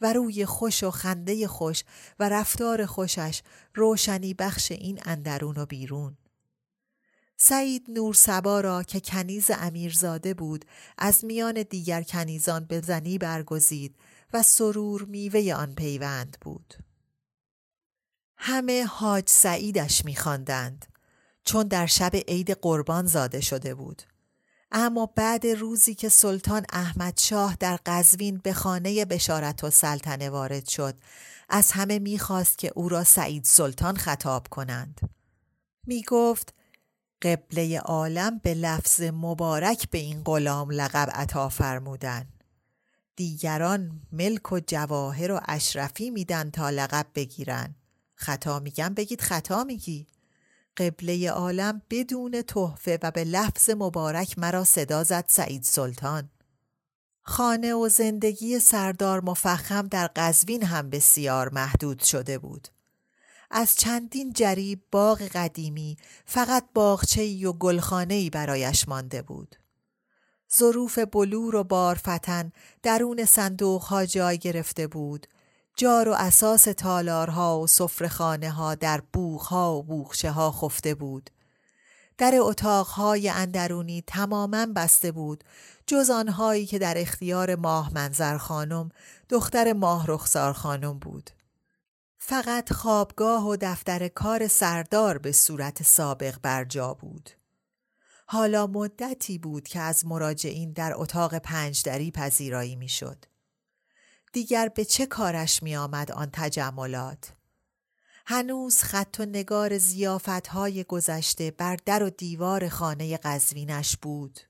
و 0.00 0.12
روی 0.12 0.46
خوش 0.46 0.82
و 0.82 0.90
خنده 0.90 1.48
خوش 1.48 1.84
و 2.18 2.28
رفتار 2.28 2.86
خوشش 2.86 3.42
روشنی 3.74 4.34
بخش 4.34 4.72
این 4.72 5.00
اندرون 5.04 5.56
و 5.56 5.66
بیرون. 5.66 6.16
سعید 7.36 7.86
نور 7.88 8.14
سبا 8.14 8.60
را 8.60 8.82
که 8.82 9.00
کنیز 9.00 9.50
امیرزاده 9.54 10.34
بود 10.34 10.64
از 10.98 11.24
میان 11.24 11.62
دیگر 11.62 12.02
کنیزان 12.02 12.64
به 12.64 12.80
زنی 12.80 13.18
برگزید 13.18 13.96
و 14.32 14.42
سرور 14.42 15.04
میوه 15.04 15.54
آن 15.54 15.74
پیوند 15.74 16.36
بود. 16.40 16.74
همه 18.36 18.84
حاج 18.84 19.24
سعیدش 19.28 20.04
میخواندند 20.04 20.86
چون 21.44 21.68
در 21.68 21.86
شب 21.86 22.10
عید 22.28 22.50
قربان 22.50 23.06
زاده 23.06 23.40
شده 23.40 23.74
بود. 23.74 24.02
اما 24.72 25.06
بعد 25.06 25.46
روزی 25.46 25.94
که 25.94 26.08
سلطان 26.08 26.66
احمد 26.72 27.18
شاه 27.18 27.56
در 27.60 27.78
قزوین 27.86 28.38
به 28.38 28.52
خانه 28.52 29.04
بشارت 29.04 29.64
و 29.64 29.70
سلطنه 29.70 30.30
وارد 30.30 30.68
شد 30.68 30.94
از 31.48 31.72
همه 31.72 31.98
می‌خواست 31.98 32.58
که 32.58 32.72
او 32.74 32.88
را 32.88 33.04
سعید 33.04 33.44
سلطان 33.44 33.96
خطاب 33.96 34.48
کنند. 34.48 35.00
می 35.86 36.02
گفت 36.02 36.54
قبله 37.22 37.78
عالم 37.78 38.38
به 38.38 38.54
لفظ 38.54 39.02
مبارک 39.02 39.90
به 39.90 39.98
این 39.98 40.22
غلام 40.24 40.70
لقب 40.70 41.10
عطا 41.12 41.48
فرمودن. 41.48 42.28
دیگران 43.16 44.00
ملک 44.12 44.52
و 44.52 44.60
جواهر 44.66 45.32
و 45.32 45.40
اشرفی 45.48 46.10
میدن 46.10 46.50
تا 46.50 46.70
لقب 46.70 47.06
بگیرن. 47.14 47.74
خطا 48.16 48.60
میگم 48.60 48.94
بگید 48.94 49.20
خطا 49.20 49.64
میگی. 49.64 50.06
قبله 50.76 51.30
عالم 51.30 51.82
بدون 51.90 52.42
تحفه 52.42 52.98
و 53.02 53.10
به 53.10 53.24
لفظ 53.24 53.70
مبارک 53.70 54.38
مرا 54.38 54.64
صدا 54.64 55.04
زد 55.04 55.24
سعید 55.28 55.62
سلطان. 55.62 56.30
خانه 57.22 57.74
و 57.74 57.88
زندگی 57.88 58.58
سردار 58.58 59.24
مفخم 59.24 59.86
در 59.86 60.10
قزوین 60.16 60.62
هم 60.62 60.90
بسیار 60.90 61.48
محدود 61.48 62.02
شده 62.02 62.38
بود. 62.38 62.68
از 63.50 63.76
چندین 63.76 64.32
جریب 64.32 64.82
باغ 64.92 65.22
قدیمی 65.22 65.96
فقط 66.24 66.64
باغچه‌ای 66.74 67.44
و 67.44 67.52
گلخانه‌ای 67.52 68.30
برایش 68.30 68.88
مانده 68.88 69.22
بود. 69.22 69.56
ظروف 70.58 70.98
بلور 70.98 71.56
و 71.56 71.64
بارفتن 71.64 72.52
درون 72.82 73.24
صندوقها 73.24 74.06
جای 74.06 74.38
گرفته 74.38 74.86
بود 74.86 75.26
جار 75.76 76.08
و 76.08 76.12
اساس 76.12 76.64
تالارها 76.64 77.60
و 77.60 77.66
سفرخانه 77.66 78.50
ها 78.50 78.74
در 78.74 79.02
بوغها 79.12 79.74
و 79.74 79.82
بوخشه 79.82 80.30
ها 80.30 80.52
خفته 80.52 80.94
بود. 80.94 81.30
در 82.18 82.34
اتاقهای 82.38 83.28
اندرونی 83.28 84.04
تماما 84.06 84.66
بسته 84.66 85.12
بود 85.12 85.44
جز 85.86 86.10
آنهایی 86.10 86.66
که 86.66 86.78
در 86.78 86.94
اختیار 86.98 87.54
ماه 87.54 87.94
منظر 87.94 88.38
خانم 88.38 88.88
دختر 89.28 89.72
ماه 89.72 90.04
رخسار 90.08 90.52
خانم 90.52 90.98
بود. 90.98 91.30
فقط 92.18 92.72
خوابگاه 92.72 93.48
و 93.48 93.56
دفتر 93.60 94.08
کار 94.08 94.48
سردار 94.48 95.18
به 95.18 95.32
صورت 95.32 95.82
سابق 95.82 96.38
برجا 96.42 96.94
بود. 96.94 97.30
حالا 98.26 98.66
مدتی 98.66 99.38
بود 99.38 99.68
که 99.68 99.80
از 99.80 100.06
مراجعین 100.06 100.72
در 100.72 100.92
اتاق 100.96 101.38
پنجدری 101.38 102.10
پذیرایی 102.10 102.76
می‌شد. 102.76 103.24
دیگر 104.32 104.68
به 104.68 104.84
چه 104.84 105.06
کارش 105.06 105.62
می 105.62 105.76
آمد 105.76 106.12
آن 106.12 106.30
تجملات؟ 106.32 107.32
هنوز 108.26 108.82
خط 108.82 109.16
و 109.20 109.24
نگار 109.24 109.78
زیافت 109.78 110.46
های 110.46 110.84
گذشته 110.84 111.50
بر 111.50 111.76
در 111.84 112.02
و 112.02 112.10
دیوار 112.10 112.68
خانه 112.68 113.16
قزوینش 113.16 113.96
بود. 113.96 114.40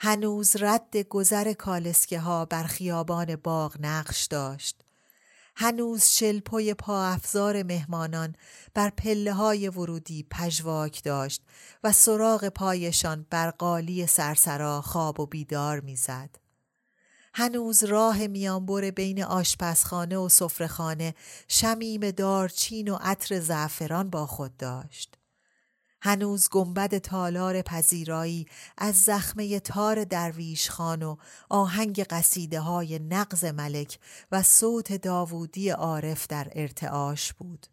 هنوز 0.00 0.56
رد 0.56 0.96
گذر 0.96 1.52
کالسکه 1.52 2.20
ها 2.20 2.44
بر 2.44 2.62
خیابان 2.62 3.36
باغ 3.36 3.76
نقش 3.80 4.24
داشت. 4.24 4.82
هنوز 5.56 6.04
شلپوی 6.04 6.74
پا 6.74 7.06
افزار 7.06 7.62
مهمانان 7.62 8.36
بر 8.74 8.90
پله 8.90 9.32
های 9.32 9.68
ورودی 9.68 10.26
پژواک 10.30 11.04
داشت 11.04 11.42
و 11.84 11.92
سراغ 11.92 12.48
پایشان 12.48 13.26
بر 13.30 13.50
قالی 13.50 14.06
سرسرا 14.06 14.82
خواب 14.82 15.20
و 15.20 15.26
بیدار 15.26 15.80
می‌زد. 15.80 16.45
هنوز 17.38 17.84
راه 17.84 18.26
میانبر 18.26 18.90
بین 18.90 19.24
آشپزخانه 19.24 20.16
و 20.16 20.28
سفرهخانه 20.28 21.14
شمیم 21.48 22.10
دارچین 22.10 22.88
و 22.88 22.98
عطر 23.00 23.40
زعفران 23.40 24.10
با 24.10 24.26
خود 24.26 24.56
داشت. 24.56 25.18
هنوز 26.02 26.48
گنبد 26.48 26.98
تالار 26.98 27.62
پذیرایی 27.62 28.46
از 28.78 29.02
زخمه 29.02 29.60
تار 29.60 30.04
درویش 30.04 30.70
خان 30.70 31.02
و 31.02 31.16
آهنگ 31.48 32.02
قصیده 32.02 32.60
های 32.60 32.98
نقض 32.98 33.44
ملک 33.44 33.98
و 34.32 34.42
صوت 34.42 34.92
داوودی 34.92 35.70
عارف 35.70 36.26
در 36.26 36.48
ارتعاش 36.52 37.32
بود. 37.32 37.66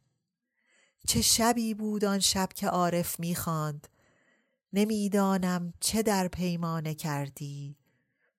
چه 1.07 1.21
شبی 1.21 1.73
بود 1.73 2.05
آن 2.05 2.19
شب 2.19 2.49
که 2.55 2.67
عارف 2.67 3.19
می‌خواند 3.19 3.87
نمی‌دانم 4.73 5.73
چه 5.79 6.03
در 6.03 6.27
پیمانه 6.27 6.95
کردی 6.95 7.75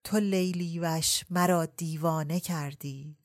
تو 0.04 0.16
لیلی 0.16 0.78
وش 0.82 1.24
مرا 1.30 1.66
دیوانه 1.66 2.40
کردی. 2.40 3.16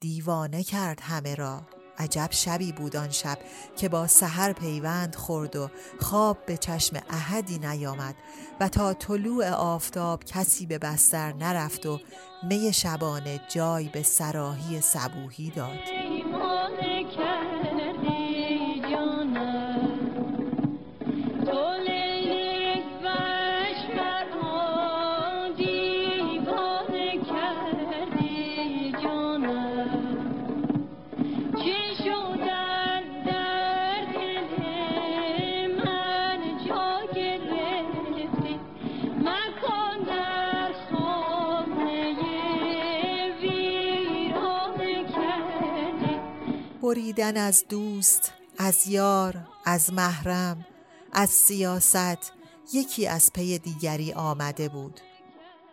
دیوانه 0.00 0.62
کرد 0.62 1.00
همه 1.00 1.34
را. 1.34 1.66
عجب 1.98 2.28
شبی 2.30 2.72
بود 2.72 2.96
آن 2.96 3.10
شب 3.10 3.38
که 3.76 3.88
با 3.88 4.06
سحر 4.06 4.52
پیوند 4.52 5.14
خورد 5.14 5.56
و 5.56 5.70
خواب 6.00 6.46
به 6.46 6.56
چشم 6.56 7.02
احدی 7.10 7.58
نیامد 7.58 8.14
و 8.60 8.68
تا 8.68 8.94
طلوع 8.94 9.50
آفتاب 9.50 10.24
کسی 10.24 10.66
به 10.66 10.78
بستر 10.78 11.32
نرفت 11.32 11.86
و 11.86 12.00
می 12.42 12.72
شبانه 12.72 13.40
جای 13.48 13.88
به 13.88 14.02
سراحی 14.02 14.80
صبوهی 14.80 15.50
داد. 15.50 15.78
بریدن 46.94 47.36
از 47.36 47.64
دوست 47.68 48.32
از 48.58 48.86
یار 48.86 49.48
از 49.64 49.92
محرم 49.92 50.66
از 51.12 51.30
سیاست 51.30 52.32
یکی 52.72 53.06
از 53.06 53.32
پی 53.32 53.58
دیگری 53.58 54.12
آمده 54.12 54.68
بود. 54.68 55.00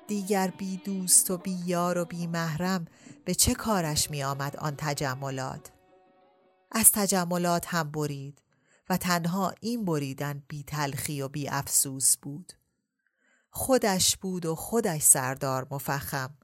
دیگر 0.08 0.48
بی 0.58 0.78
دوست 0.78 1.32
و 1.32 1.38
بی 1.38 1.58
یار 1.66 1.98
و 1.98 2.06
بی 2.06 2.28
محرم 2.28 2.88
به 3.26 3.36
چه 3.36 3.54
کارش 3.54 4.12
می 4.12 4.24
آمد 4.24 4.56
آن 4.58 4.76
تجملات؟ 4.78 5.72
از 6.72 6.92
تجملات 6.92 7.66
هم 7.68 7.92
برید 7.92 8.42
و 8.90 8.98
تنها 8.98 9.54
این 9.60 9.86
بریدن 9.86 10.44
بی 10.48 10.64
تلخی 10.64 11.22
و 11.22 11.28
بی 11.28 11.50
افسوس 11.50 12.18
بود. 12.18 12.54
خودش 13.50 14.18
بود 14.18 14.46
و 14.46 14.56
خودش 14.56 15.02
سردار 15.02 15.68
مفخم. 15.72 16.38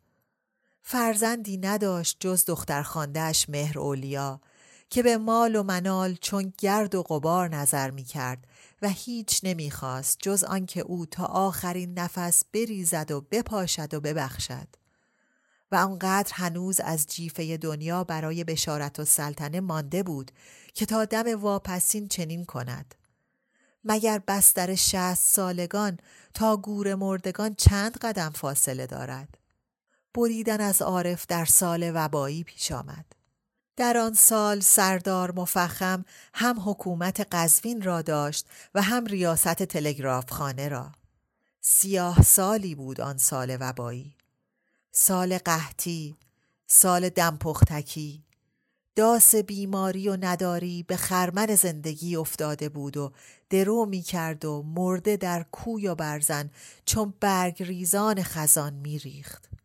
فرزندی 0.81 1.57
نداشت 1.57 2.17
جز 2.19 2.46
دختر 2.46 2.81
خاندهش 2.81 3.46
مهر 3.50 3.79
اولیا 3.79 4.41
که 4.89 5.03
به 5.03 5.17
مال 5.17 5.56
و 5.56 5.63
منال 5.63 6.15
چون 6.15 6.53
گرد 6.58 6.96
و 6.96 7.03
غبار 7.03 7.50
نظر 7.50 7.91
می 7.91 8.03
کرد 8.03 8.48
و 8.82 8.89
هیچ 8.89 9.39
نمی 9.44 9.72
خواست 9.72 10.17
جز 10.22 10.44
آنکه 10.44 10.82
او 10.82 11.06
تا 11.06 11.25
آخرین 11.25 12.00
نفس 12.00 12.44
بریزد 12.53 13.12
و 13.12 13.22
بپاشد 13.22 13.94
و 13.94 14.00
ببخشد. 14.01 14.67
و 15.72 15.75
آنقدر 15.75 16.32
هنوز 16.34 16.79
از 16.79 17.08
جیفه 17.08 17.58
دنیا 17.58 18.03
برای 18.03 18.44
بشارت 18.44 19.00
و 19.00 19.06
سلطنه 19.06 19.60
مانده 19.60 20.03
بود 20.03 20.32
که 20.74 20.86
تا 20.86 21.06
دم 21.06 21.41
واپسین 21.41 22.08
چنین 22.08 22.46
کند. 22.46 22.96
مگر 23.84 24.22
بستر 24.27 24.75
شست 24.75 25.36
سالگان 25.36 25.98
تا 26.34 26.58
گور 26.58 26.96
مردگان 26.96 27.56
چند 27.56 27.98
قدم 27.98 28.29
فاصله 28.29 28.88
دارد؟ 28.88 29.38
بریدن 30.13 30.62
از 30.62 30.82
عارف 30.82 31.26
در 31.28 31.45
سال 31.45 31.91
وبایی 31.95 32.43
پیش 32.43 32.71
آمد. 32.71 33.16
در 33.78 33.98
آن 33.98 34.13
سال 34.13 34.60
سردار 34.60 35.32
مفخم 35.32 36.06
هم 36.34 36.60
حکومت 36.66 37.28
قزوین 37.32 37.82
را 37.82 38.02
داشت 38.02 38.48
و 38.76 38.82
هم 38.82 39.06
ریاست 39.06 39.63
تلگراف 39.63 40.30
خانه 40.30 40.68
را. 40.70 40.92
سیاه 41.62 42.22
سالی 42.22 42.76
بود 42.76 43.02
آن 43.02 43.18
سال 43.18 43.58
وبایی. 43.60 44.16
سال 44.92 45.38
قحطی، 45.38 46.16
سال 46.68 47.10
دمپختکی، 47.10 48.24
داس 48.96 49.36
بیماری 49.36 50.10
و 50.10 50.18
نداری 50.22 50.84
به 50.84 50.98
خرمن 50.98 51.56
زندگی 51.56 52.16
افتاده 52.16 52.70
بود 52.70 52.98
و 52.98 53.12
درو 53.50 53.86
می 53.86 54.02
کرد 54.02 54.46
و 54.46 54.63
مرده 54.63 55.18
در 55.18 55.46
کوی 55.52 55.88
و 55.88 55.96
برزن 55.96 56.50
چون 56.86 57.13
برگ 57.20 57.63
ریزان 57.63 58.24
خزان 58.24 58.74
می 58.74 59.00
ریخت. 59.00 59.57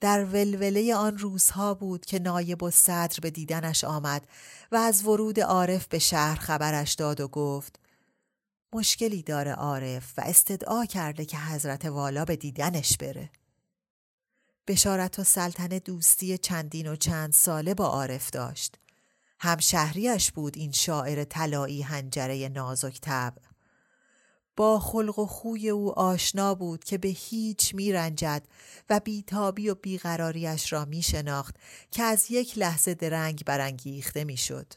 در 0.00 0.24
ولوله 0.24 0.94
آن 0.94 1.18
روزها 1.18 1.74
بود 1.74 2.04
که 2.04 2.18
نایب 2.18 2.62
و 2.62 2.70
صدر 2.70 3.18
به 3.22 3.30
دیدنش 3.30 3.84
آمد 3.84 4.28
و 4.72 4.76
از 4.76 5.04
ورود 5.06 5.40
عارف 5.40 5.86
به 5.86 5.98
شهر 5.98 6.36
خبرش 6.36 6.94
داد 6.94 7.20
و 7.20 7.28
گفت 7.28 7.80
مشکلی 8.72 9.22
داره 9.22 9.52
عارف 9.52 10.18
و 10.18 10.22
استدعا 10.26 10.84
کرده 10.84 11.24
که 11.24 11.38
حضرت 11.38 11.84
والا 11.84 12.24
به 12.24 12.36
دیدنش 12.36 12.96
بره. 12.96 13.30
بشارت 14.66 15.18
و 15.18 15.24
سلطنه 15.24 15.78
دوستی 15.78 16.38
چندین 16.38 16.86
و 16.86 16.96
چند 16.96 17.32
ساله 17.32 17.74
با 17.74 17.86
عارف 17.86 18.30
داشت. 18.30 18.78
هم 19.40 19.58
شهریش 19.58 20.32
بود 20.32 20.56
این 20.56 20.72
شاعر 20.72 21.24
طلایی 21.24 21.82
هنجره 21.82 22.48
نازک 22.48 23.00
طبع. 23.00 23.47
با 24.58 24.78
خلق 24.78 25.18
و 25.18 25.26
خوی 25.26 25.70
او 25.70 25.98
آشنا 25.98 26.54
بود 26.54 26.84
که 26.84 26.98
به 26.98 27.08
هیچ 27.08 27.74
میرنجد 27.74 28.48
و 28.90 29.00
بیتابی 29.00 29.68
و 29.68 29.74
بیقراریش 29.74 30.72
را 30.72 30.84
می 30.84 31.02
شناخت 31.02 31.56
که 31.90 32.02
از 32.02 32.30
یک 32.30 32.58
لحظه 32.58 32.94
درنگ 32.94 33.44
برانگیخته 33.44 34.24
می‌شد. 34.24 34.72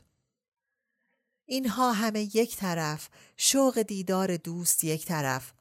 اینها 1.46 1.92
همه 1.92 2.22
یک 2.22 2.58
طرف 2.58 3.10
شوق 3.38 3.82
دیدار 3.82 4.38
دوست 4.38 4.84
یک 4.84 5.06
طرف 5.06 5.54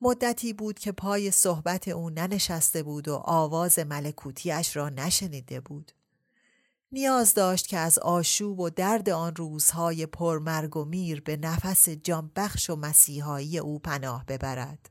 مدتی 0.00 0.52
بود 0.52 0.78
که 0.78 0.92
پای 0.92 1.30
صحبت 1.30 1.88
او 1.88 2.10
ننشسته 2.10 2.82
بود 2.82 3.08
و 3.08 3.14
آواز 3.14 3.78
ملکوتیش 3.78 4.76
را 4.76 4.88
نشنیده 4.88 5.60
بود 5.60 5.92
نیاز 6.96 7.34
داشت 7.34 7.66
که 7.66 7.78
از 7.78 7.98
آشوب 7.98 8.60
و 8.60 8.70
درد 8.70 9.10
آن 9.10 9.36
روزهای 9.36 10.06
پرمرگ 10.06 10.76
و 10.76 10.84
میر 10.84 11.20
به 11.20 11.36
نفس 11.36 11.88
جانبخش 11.88 12.70
و 12.70 12.76
مسیحایی 12.76 13.58
او 13.58 13.78
پناه 13.78 14.24
ببرد. 14.24 14.90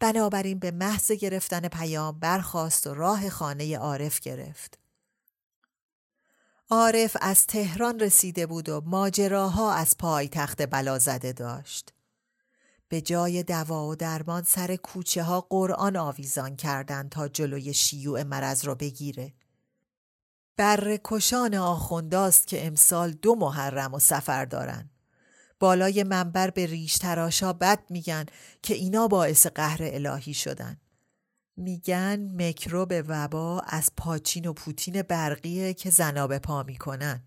بنابراین 0.00 0.58
به 0.58 0.70
محض 0.70 1.12
گرفتن 1.12 1.68
پیام 1.68 2.18
برخواست 2.18 2.86
و 2.86 2.94
راه 2.94 3.30
خانه 3.30 3.78
عارف 3.78 4.20
گرفت. 4.20 4.78
عارف 6.70 7.16
از 7.20 7.46
تهران 7.46 8.00
رسیده 8.00 8.46
بود 8.46 8.68
و 8.68 8.82
ماجراها 8.86 9.72
از 9.72 9.98
پای 9.98 10.28
تخت 10.28 10.70
بلا 10.70 10.98
زده 10.98 11.32
داشت. 11.32 11.92
به 12.88 13.00
جای 13.00 13.42
دوا 13.42 13.86
و 13.86 13.94
درمان 13.94 14.42
سر 14.42 14.76
کوچه 14.76 15.22
ها 15.22 15.40
قرآن 15.40 15.96
آویزان 15.96 16.56
کردند 16.56 17.10
تا 17.10 17.28
جلوی 17.28 17.74
شیوع 17.74 18.22
مرض 18.22 18.64
را 18.64 18.74
بگیره. 18.74 19.32
بر 20.60 20.98
کشان 21.04 21.54
آخونداست 21.54 22.46
که 22.46 22.66
امسال 22.66 23.10
دو 23.10 23.34
محرم 23.34 23.94
و 23.94 23.98
سفر 23.98 24.44
دارن. 24.44 24.90
بالای 25.60 26.02
منبر 26.02 26.50
به 26.50 26.66
ریش 26.66 26.98
تراشا 26.98 27.52
بد 27.52 27.78
میگن 27.90 28.26
که 28.62 28.74
اینا 28.74 29.08
باعث 29.08 29.46
قهر 29.46 29.78
الهی 29.82 30.34
شدن. 30.34 30.80
میگن 31.56 32.16
میکروب 32.18 32.92
وبا 33.08 33.60
از 33.60 33.90
پاچین 33.96 34.46
و 34.46 34.52
پوتین 34.52 35.02
برقیه 35.02 35.74
که 35.74 35.90
زنا 35.90 36.28
پا 36.28 36.62
می‌کنن. 36.62 37.22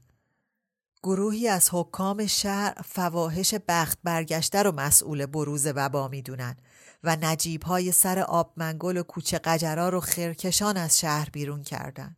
گروهی 1.04 1.48
از 1.48 1.70
حکام 1.72 2.26
شهر 2.26 2.82
فواهش 2.86 3.54
بخت 3.68 4.00
برگشته 4.04 4.64
رو 4.64 4.72
مسئول 4.72 5.26
بروز 5.26 5.68
وبا 5.68 6.08
می‌دونن 6.08 6.58
و 7.04 7.18
نجیب 7.22 7.64
های 7.64 7.92
سر 7.92 8.20
آب 8.20 8.54
منگل 8.58 8.98
و 8.98 9.04
کوچه 9.04 9.38
قجرا 9.38 9.90
رو 9.90 10.00
خرکشان 10.00 10.78
از 10.78 11.00
شهر 11.00 11.30
بیرون 11.30 11.64
کردن. 11.64 12.18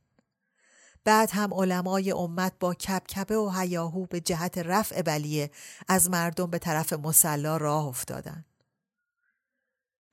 بعد 1.06 1.30
هم 1.32 1.54
علمای 1.54 2.12
امت 2.12 2.54
با 2.60 2.74
کپکپه 2.74 3.36
و 3.36 3.50
هیاهو 3.50 4.06
به 4.06 4.20
جهت 4.20 4.58
رفع 4.58 5.02
بلیه 5.02 5.52
از 5.88 6.10
مردم 6.10 6.50
به 6.50 6.60
طرف 6.60 6.94
مسلا 6.94 7.58
راه 7.58 7.86
افتادن. 7.86 8.46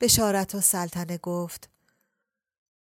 بشارت 0.01 0.55
و 0.55 0.61
سلطنه 0.61 1.19
گفت 1.19 1.71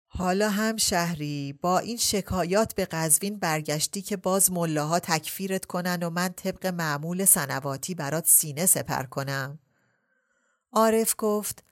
حالا 0.08 0.50
هم 0.50 0.78
شهری 0.78 1.54
با 1.62 1.80
این 1.80 1.98
شکایات 1.98 2.76
به 2.76 2.86
قزوین 2.86 3.40
برگشتی 3.40 4.02
که 4.02 4.18
باز 4.18 4.52
ملاها 4.52 5.00
تکفیرت 5.00 5.66
کنن 5.66 6.04
و 6.04 6.10
من 6.10 6.30
طبق 6.30 6.66
معمول 6.66 7.26
سنواتی 7.26 7.96
برات 7.96 8.28
سینه 8.28 8.66
سپر 8.66 9.04
کنم. 9.04 9.60
عارف 10.72 11.16
گفت 11.18 11.64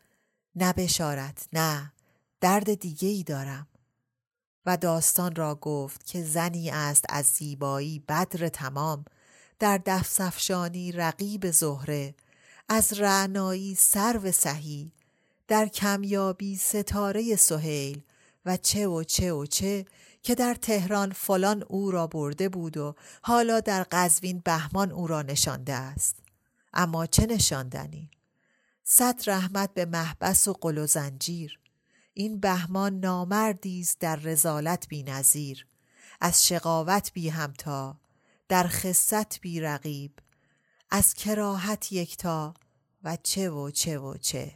نه 0.55 0.73
بشارت 0.73 1.47
نه 1.53 1.93
درد 2.41 2.73
دیگه 2.73 3.07
ای 3.07 3.23
دارم. 3.23 3.67
و 4.65 4.77
داستان 4.77 5.35
را 5.35 5.55
گفت 5.55 6.05
که 6.05 6.23
زنی 6.23 6.69
است 6.69 7.05
از 7.09 7.25
زیبایی 7.25 7.99
بدر 7.99 8.47
تمام 8.47 9.05
در 9.59 9.81
دفسفشانی 9.85 10.91
رقیب 10.91 11.51
زهره 11.51 12.15
از 12.69 12.93
رعنایی 12.93 13.75
سرو 13.75 14.31
سهی 14.31 14.91
در 15.47 15.67
کمیابی 15.67 16.55
ستاره 16.55 17.35
سهیل 17.35 18.03
و 18.45 18.57
چه 18.57 18.87
و 18.87 19.03
چه 19.03 19.33
و 19.33 19.45
چه 19.45 19.85
که 20.23 20.35
در 20.35 20.53
تهران 20.53 21.11
فلان 21.11 21.63
او 21.67 21.91
را 21.91 22.07
برده 22.07 22.49
بود 22.49 22.77
و 22.77 22.95
حالا 23.21 23.59
در 23.59 23.85
قزوین 23.91 24.41
بهمان 24.45 24.91
او 24.91 25.07
را 25.07 25.21
نشانده 25.21 25.73
است. 25.73 26.15
اما 26.73 27.05
چه 27.05 27.25
نشاندنی؟ 27.25 28.11
صد 28.83 29.21
رحمت 29.27 29.73
به 29.73 29.85
محبس 29.85 30.47
و 30.47 30.53
قل 30.53 30.77
و 30.77 30.87
زنجیر. 30.87 31.59
این 32.17 32.39
بهمان 32.39 32.99
نامردی 32.99 33.79
است 33.79 33.99
در 33.99 34.15
رزالت 34.15 34.87
بی 34.87 35.03
نظیر 35.03 35.67
از 36.21 36.47
شقاوت 36.47 37.13
بی 37.13 37.29
همتا 37.29 37.99
در 38.47 38.67
خصت 38.67 39.41
بی 39.41 39.59
رقیب 39.59 40.19
از 40.89 41.13
کراهت 41.13 41.91
یکتا 41.91 42.53
و 43.03 43.17
چه 43.23 43.49
و 43.49 43.71
چه 43.71 43.99
و 43.99 44.17
چه. 44.17 44.55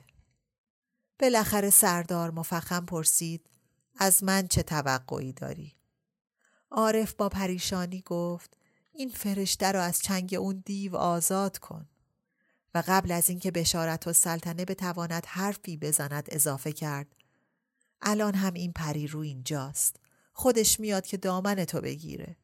بالاخره 1.19 1.69
سردار 1.69 2.31
مفخم 2.31 2.85
پرسید 2.85 3.49
از 3.97 4.23
من 4.23 4.47
چه 4.47 4.63
توقعی 4.63 5.33
داری؟ 5.33 5.75
عارف 6.71 7.13
با 7.13 7.29
پریشانی 7.29 8.01
گفت 8.01 8.57
این 8.93 9.09
فرشته 9.09 9.71
را 9.71 9.83
از 9.83 10.01
چنگ 10.01 10.35
اون 10.39 10.63
دیو 10.65 10.95
آزاد 10.95 11.57
کن 11.57 11.89
و 12.75 12.83
قبل 12.87 13.11
از 13.11 13.29
اینکه 13.29 13.51
بشارت 13.51 14.07
و 14.07 14.13
سلطنه 14.13 14.65
بتواند 14.65 15.25
حرفی 15.25 15.77
بزند 15.77 16.27
اضافه 16.31 16.71
کرد. 16.71 17.18
الان 18.01 18.35
هم 18.35 18.53
این 18.53 18.73
پری 18.73 19.07
رو 19.07 19.19
اینجاست. 19.19 19.95
خودش 20.33 20.79
میاد 20.79 21.05
که 21.05 21.17
دامن 21.17 21.65
تو 21.65 21.81
بگیره. 21.81 22.37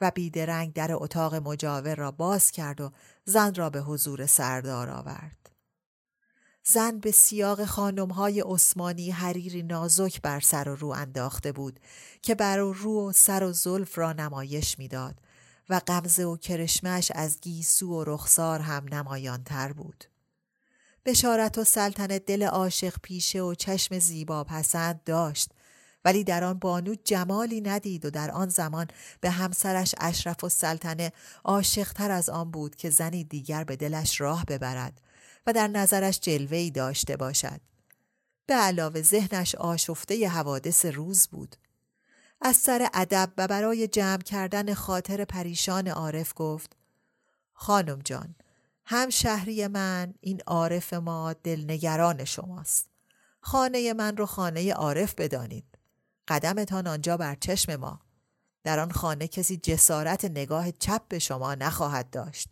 و 0.00 0.10
بیدرنگ 0.10 0.72
در 0.72 0.92
اتاق 0.92 1.34
مجاور 1.34 1.94
را 1.94 2.10
باز 2.10 2.50
کرد 2.50 2.80
و 2.80 2.92
زن 3.24 3.54
را 3.54 3.70
به 3.70 3.80
حضور 3.80 4.26
سردار 4.26 4.90
آورد. 4.90 5.50
زن 6.64 6.98
به 6.98 7.10
سیاق 7.10 7.64
خانمهای 7.64 8.40
عثمانی 8.40 9.10
حریری 9.10 9.62
نازک 9.62 10.22
بر 10.22 10.40
سر 10.40 10.68
و 10.68 10.76
رو 10.76 10.88
انداخته 10.88 11.52
بود 11.52 11.80
که 12.22 12.34
بر 12.34 12.56
رو 12.56 13.08
و 13.08 13.12
سر 13.12 13.44
و 13.44 13.52
زلف 13.52 13.98
را 13.98 14.12
نمایش 14.12 14.78
می‌داد 14.78 15.20
و 15.68 15.80
قمزه 15.86 16.24
و 16.24 16.36
کرشمش 16.36 17.12
از 17.14 17.40
گیسو 17.40 17.88
و 17.88 18.04
رخسار 18.04 18.60
هم 18.60 18.94
نمایانتر 18.94 19.72
بود. 19.72 20.04
بشارت 21.04 21.58
و 21.58 21.64
سلطنه 21.64 22.18
دل 22.18 22.42
عاشق 22.42 22.94
پیشه 23.02 23.40
و 23.40 23.54
چشم 23.54 23.98
زیبا 23.98 24.44
پسند 24.44 25.04
داشت 25.04 25.50
ولی 26.04 26.24
در 26.24 26.44
آن 26.44 26.58
بانو 26.58 26.94
جمالی 27.04 27.60
ندید 27.60 28.04
و 28.04 28.10
در 28.10 28.30
آن 28.30 28.48
زمان 28.48 28.86
به 29.20 29.30
همسرش 29.30 29.94
اشرف 30.00 30.44
و 30.44 30.48
سلطنه 30.48 31.12
عاشقتر 31.44 32.10
از 32.10 32.28
آن 32.28 32.50
بود 32.50 32.76
که 32.76 32.90
زنی 32.90 33.24
دیگر 33.24 33.64
به 33.64 33.76
دلش 33.76 34.20
راه 34.20 34.44
ببرد 34.44 35.00
و 35.46 35.52
در 35.52 35.68
نظرش 35.68 36.20
جلوهی 36.20 36.70
داشته 36.70 37.16
باشد. 37.16 37.60
به 38.46 38.54
علاوه 38.54 39.02
ذهنش 39.02 39.54
آشفته 39.54 40.28
حوادث 40.28 40.84
روز 40.86 41.28
بود. 41.28 41.56
از 42.42 42.56
سر 42.56 42.88
ادب 42.94 43.32
و 43.38 43.48
برای 43.48 43.88
جمع 43.88 44.22
کردن 44.22 44.74
خاطر 44.74 45.24
پریشان 45.24 45.88
عارف 45.88 46.32
گفت 46.36 46.76
خانم 47.52 47.98
جان 48.04 48.34
هم 48.92 49.10
شهری 49.10 49.66
من 49.66 50.14
این 50.20 50.40
عارف 50.46 50.92
ما 50.92 51.32
دلنگران 51.32 52.24
شماست. 52.24 52.88
خانه 53.40 53.92
من 53.92 54.16
رو 54.16 54.26
خانه 54.26 54.72
عارف 54.72 55.14
بدانید. 55.14 55.78
قدمتان 56.28 56.86
آنجا 56.86 57.16
بر 57.16 57.34
چشم 57.34 57.76
ما. 57.76 58.00
در 58.64 58.78
آن 58.78 58.90
خانه 58.90 59.28
کسی 59.28 59.56
جسارت 59.56 60.24
نگاه 60.24 60.72
چپ 60.72 61.08
به 61.08 61.18
شما 61.18 61.54
نخواهد 61.54 62.10
داشت. 62.10 62.48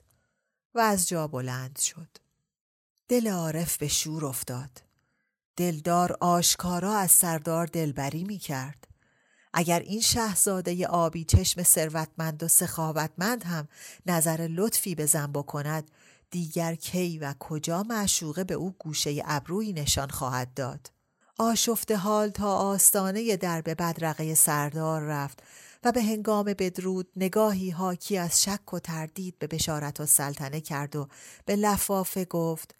و 0.74 0.80
از 0.80 1.08
جا 1.08 1.28
بلند 1.28 1.78
شد. 1.78 2.08
دل 3.08 3.28
عارف 3.28 3.76
به 3.76 3.88
شور 3.88 4.26
افتاد. 4.26 4.82
دلدار 5.56 6.16
آشکارا 6.20 6.94
از 6.94 7.10
سردار 7.10 7.66
دلبری 7.66 8.24
می 8.24 8.38
کرد. 8.38 8.88
اگر 9.54 9.80
این 9.80 10.00
شهزاده 10.00 10.86
آبی 10.86 11.24
چشم 11.24 11.62
ثروتمند 11.62 12.42
و 12.42 12.48
سخاوتمند 12.48 13.44
هم 13.44 13.68
نظر 14.06 14.48
لطفی 14.50 14.94
به 14.94 15.06
زن 15.06 15.32
بکند 15.32 15.90
دیگر 16.30 16.74
کی 16.74 17.18
و 17.18 17.34
کجا 17.38 17.82
معشوقه 17.82 18.44
به 18.44 18.54
او 18.54 18.74
گوشه 18.78 19.22
ابرویی 19.24 19.72
نشان 19.72 20.08
خواهد 20.08 20.54
داد. 20.54 20.90
آشفته 21.38 21.96
حال 21.96 22.28
تا 22.28 22.56
آستانه 22.56 23.36
در 23.36 23.60
به 23.60 23.74
بدرقه 23.74 24.34
سردار 24.34 25.02
رفت 25.02 25.42
و 25.84 25.92
به 25.92 26.02
هنگام 26.02 26.44
بدرود 26.44 27.08
نگاهی 27.16 27.70
حاکی 27.70 28.18
از 28.18 28.42
شک 28.42 28.74
و 28.74 28.78
تردید 28.78 29.38
به 29.38 29.46
بشارت 29.46 30.00
و 30.00 30.06
سلطنه 30.06 30.60
کرد 30.60 30.96
و 30.96 31.08
به 31.44 31.56
لفافه 31.56 32.24
گفت 32.24 32.74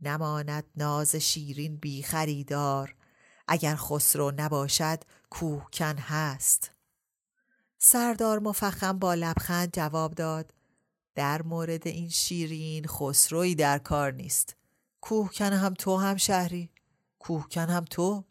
نماند 0.00 0.64
ناز 0.76 1.16
شیرین 1.16 1.76
بی 1.76 2.02
خریدار. 2.02 2.94
اگر 3.48 3.76
خسرو 3.76 4.32
نباشد 4.36 5.02
کوهکن 5.30 5.98
هست. 5.98 6.70
سردار 7.78 8.38
مفخم 8.38 8.98
با 8.98 9.14
لبخند 9.14 9.72
جواب 9.72 10.14
داد 10.14 10.54
در 11.18 11.42
مورد 11.42 11.86
این 11.86 12.08
شیرین 12.08 12.86
خسروی 12.86 13.54
در 13.54 13.78
کار 13.78 14.12
نیست. 14.12 14.56
کوهکن 15.00 15.52
هم 15.52 15.74
تو 15.74 15.96
هم 15.96 16.16
شهری. 16.16 16.70
کوهکن 17.18 17.66
هم 17.66 17.84
تو. 17.84 18.24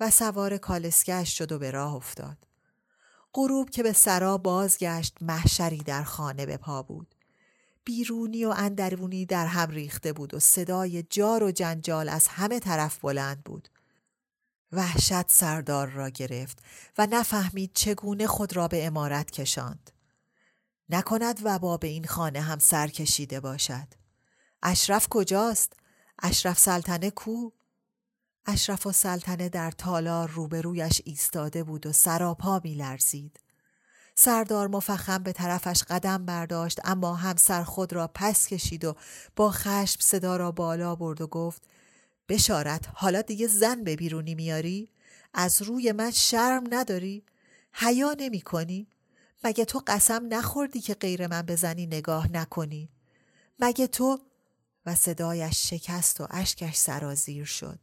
و 0.00 0.10
سوار 0.10 0.56
کالسکش 0.56 1.38
شد 1.38 1.52
و 1.52 1.58
به 1.58 1.70
راه 1.70 1.94
افتاد. 1.94 2.36
غروب 3.34 3.70
که 3.70 3.82
به 3.82 3.92
سرا 3.92 4.38
بازگشت 4.38 5.16
محشری 5.20 5.78
در 5.78 6.02
خانه 6.02 6.46
به 6.46 6.56
پا 6.56 6.82
بود. 6.82 7.14
بیرونی 7.84 8.44
و 8.44 8.54
اندرونی 8.56 9.26
در 9.26 9.46
هم 9.46 9.70
ریخته 9.70 10.12
بود 10.12 10.34
و 10.34 10.40
صدای 10.40 11.02
جار 11.02 11.42
و 11.42 11.50
جنجال 11.50 12.08
از 12.08 12.28
همه 12.28 12.60
طرف 12.60 12.98
بلند 12.98 13.44
بود. 13.44 13.68
وحشت 14.72 15.30
سردار 15.30 15.88
را 15.88 16.08
گرفت 16.08 16.58
و 16.98 17.06
نفهمید 17.10 17.70
چگونه 17.74 18.26
خود 18.26 18.56
را 18.56 18.68
به 18.68 18.86
امارت 18.86 19.30
کشاند. 19.30 19.97
نکند 20.90 21.40
وبا 21.44 21.76
به 21.76 21.88
این 21.88 22.04
خانه 22.06 22.40
هم 22.40 22.58
سر 22.58 22.88
کشیده 22.88 23.40
باشد. 23.40 23.88
اشرف 24.62 25.08
کجاست؟ 25.08 25.72
اشرف 26.22 26.58
سلطنه 26.58 27.10
کو؟ 27.10 27.50
اشرف 28.46 28.86
و 28.86 28.92
سلطنه 28.92 29.48
در 29.48 29.70
تالار 29.70 30.30
روبرویش 30.30 31.02
ایستاده 31.04 31.64
بود 31.64 31.86
و 31.86 31.92
سراپا 31.92 32.60
می 32.64 32.74
لرزید. 32.74 33.40
سردار 34.14 34.68
مفخم 34.68 35.22
به 35.22 35.32
طرفش 35.32 35.82
قدم 35.82 36.26
برداشت 36.26 36.80
اما 36.84 37.14
همسر 37.14 37.62
خود 37.62 37.92
را 37.92 38.10
پس 38.14 38.46
کشید 38.46 38.84
و 38.84 38.96
با 39.36 39.50
خشم 39.50 40.00
صدا 40.00 40.36
را 40.36 40.52
بالا 40.52 40.94
برد 40.96 41.20
و 41.20 41.26
گفت 41.26 41.62
بشارت 42.28 42.88
حالا 42.94 43.22
دیگه 43.22 43.46
زن 43.46 43.84
به 43.84 43.96
بیرونی 43.96 44.34
میاری؟ 44.34 44.90
از 45.34 45.62
روی 45.62 45.92
من 45.92 46.10
شرم 46.10 46.64
نداری؟ 46.70 47.24
حیا 47.72 48.16
نمی 48.18 48.40
کنی؟ 48.40 48.88
مگه 49.44 49.64
تو 49.64 49.82
قسم 49.86 50.34
نخوردی 50.34 50.80
که 50.80 50.94
غیر 50.94 51.26
من 51.26 51.42
به 51.42 51.56
زنی 51.56 51.86
نگاه 51.86 52.32
نکنی؟ 52.32 52.90
مگه 53.58 53.86
تو 53.86 54.18
و 54.86 54.94
صدایش 54.94 55.70
شکست 55.70 56.20
و 56.20 56.26
اشکش 56.30 56.76
سرازیر 56.76 57.44
شد. 57.44 57.78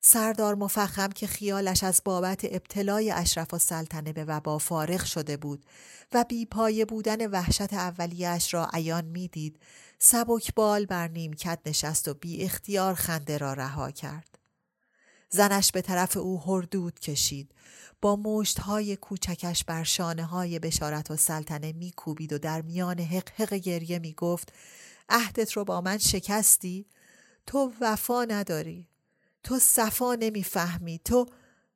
سردار 0.00 0.54
مفخم 0.54 1.08
که 1.08 1.26
خیالش 1.26 1.84
از 1.84 2.02
بابت 2.04 2.40
ابتلای 2.44 3.10
اشرف 3.10 3.54
و 3.54 3.58
سلطنه 3.58 4.12
به 4.12 4.24
وبا 4.24 4.58
فارغ 4.58 5.04
شده 5.04 5.36
بود 5.36 5.66
و 6.12 6.24
بیپایه 6.28 6.84
بودن 6.84 7.30
وحشت 7.30 7.72
اولیش 7.72 8.54
را 8.54 8.68
عیان 8.72 9.04
می‌دید 9.04 9.60
سبک 9.98 10.54
بال 10.54 10.86
بر 10.86 11.08
نیمکت 11.08 11.58
نشست 11.66 12.08
و 12.08 12.14
بی 12.14 12.42
اختیار 12.44 12.94
خنده 12.94 13.38
را 13.38 13.52
رها 13.52 13.90
کرد. 13.90 14.37
زنش 15.30 15.72
به 15.72 15.82
طرف 15.82 16.16
او 16.16 16.42
هردود 16.42 17.00
کشید. 17.00 17.54
با 18.00 18.16
مشت 18.16 18.60
های 18.60 18.96
کوچکش 18.96 19.64
بر 19.64 19.84
شانه 19.84 20.24
های 20.24 20.58
بشارت 20.58 21.10
و 21.10 21.16
سلطنه 21.16 21.72
می 21.72 21.92
کوبید 21.92 22.32
و 22.32 22.38
در 22.38 22.62
میان 22.62 23.00
حق 23.00 23.28
حق 23.30 23.54
گریه 23.54 23.98
می 23.98 24.12
گفت 24.12 24.52
عهدت 25.08 25.52
رو 25.52 25.64
با 25.64 25.80
من 25.80 25.98
شکستی؟ 25.98 26.86
تو 27.46 27.72
وفا 27.80 28.24
نداری. 28.24 28.88
تو 29.42 29.58
صفا 29.58 30.14
نمی‌فهمی. 30.14 31.00
تو 31.04 31.26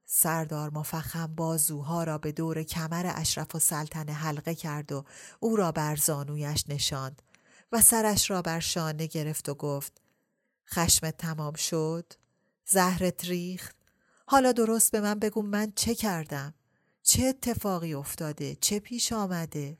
سردار 0.04 0.70
مفخم 0.74 1.34
بازوها 1.34 2.04
را 2.04 2.18
به 2.18 2.32
دور 2.32 2.62
کمر 2.62 3.12
اشرف 3.14 3.54
و 3.54 3.58
سلطنه 3.58 4.12
حلقه 4.12 4.54
کرد 4.54 4.92
و 4.92 5.04
او 5.40 5.56
را 5.56 5.72
بر 5.72 5.96
زانویش 5.96 6.64
نشاند. 6.68 7.22
و 7.72 7.80
سرش 7.80 8.30
را 8.30 8.42
بر 8.42 8.60
شانه 8.60 9.06
گرفت 9.06 9.48
و 9.48 9.54
گفت 9.54 10.00
خشمت 10.68 11.16
تمام 11.16 11.54
شد؟ 11.54 12.12
زهرت 12.72 13.24
ریخت؟ 13.24 13.76
حالا 14.26 14.52
درست 14.52 14.92
به 14.92 15.00
من 15.00 15.18
بگو 15.18 15.42
من 15.42 15.72
چه 15.76 15.94
کردم؟ 15.94 16.54
چه 17.02 17.24
اتفاقی 17.26 17.94
افتاده؟ 17.94 18.54
چه 18.60 18.78
پیش 18.78 19.12
آمده؟ 19.12 19.78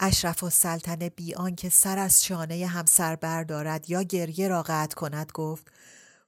اشرف 0.00 0.42
و 0.42 0.50
سلطنه 0.50 1.10
بی 1.10 1.34
آنکه 1.34 1.68
سر 1.68 1.98
از 1.98 2.24
شانه 2.24 2.66
همسر 2.66 3.16
بردارد 3.16 3.90
یا 3.90 4.02
گریه 4.02 4.48
را 4.48 4.62
قطع 4.62 4.94
کند 4.94 5.32
گفت 5.34 5.70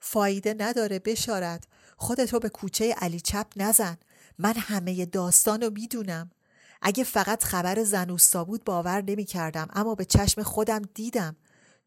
فایده 0.01 0.55
نداره 0.59 0.99
بشارت 0.99 1.65
خودتو 1.97 2.39
به 2.39 2.49
کوچه 2.49 2.95
علی 2.95 3.21
چپ 3.21 3.47
نزن 3.57 3.97
من 4.39 4.55
همه 4.57 5.07
داستان 5.07 5.63
رو 5.63 5.71
می‌دونم 5.71 6.31
اگه 6.83 7.05
فقط 7.05 7.45
خبر 7.45 7.85
زنوستا 7.85 8.45
بود 8.45 8.65
باور 8.65 9.03
نمی 9.03 9.25
کردم 9.25 9.69
اما 9.73 9.95
به 9.95 10.05
چشم 10.05 10.43
خودم 10.43 10.83
دیدم 10.95 11.37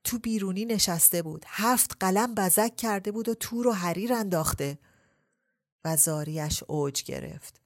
تو 0.05 0.19
بیرونی 0.19 0.65
نشسته 0.65 1.21
بود. 1.21 1.45
هفت 1.47 1.97
قلم 1.99 2.35
بزک 2.35 2.75
کرده 2.75 3.11
بود 3.11 3.29
و 3.29 3.33
تو 3.33 3.63
رو 3.63 3.73
حریر 3.73 4.13
انداخته. 4.13 4.77
و 5.85 5.97
زاریش 5.97 6.63
اوج 6.67 7.03
گرفت. 7.03 7.61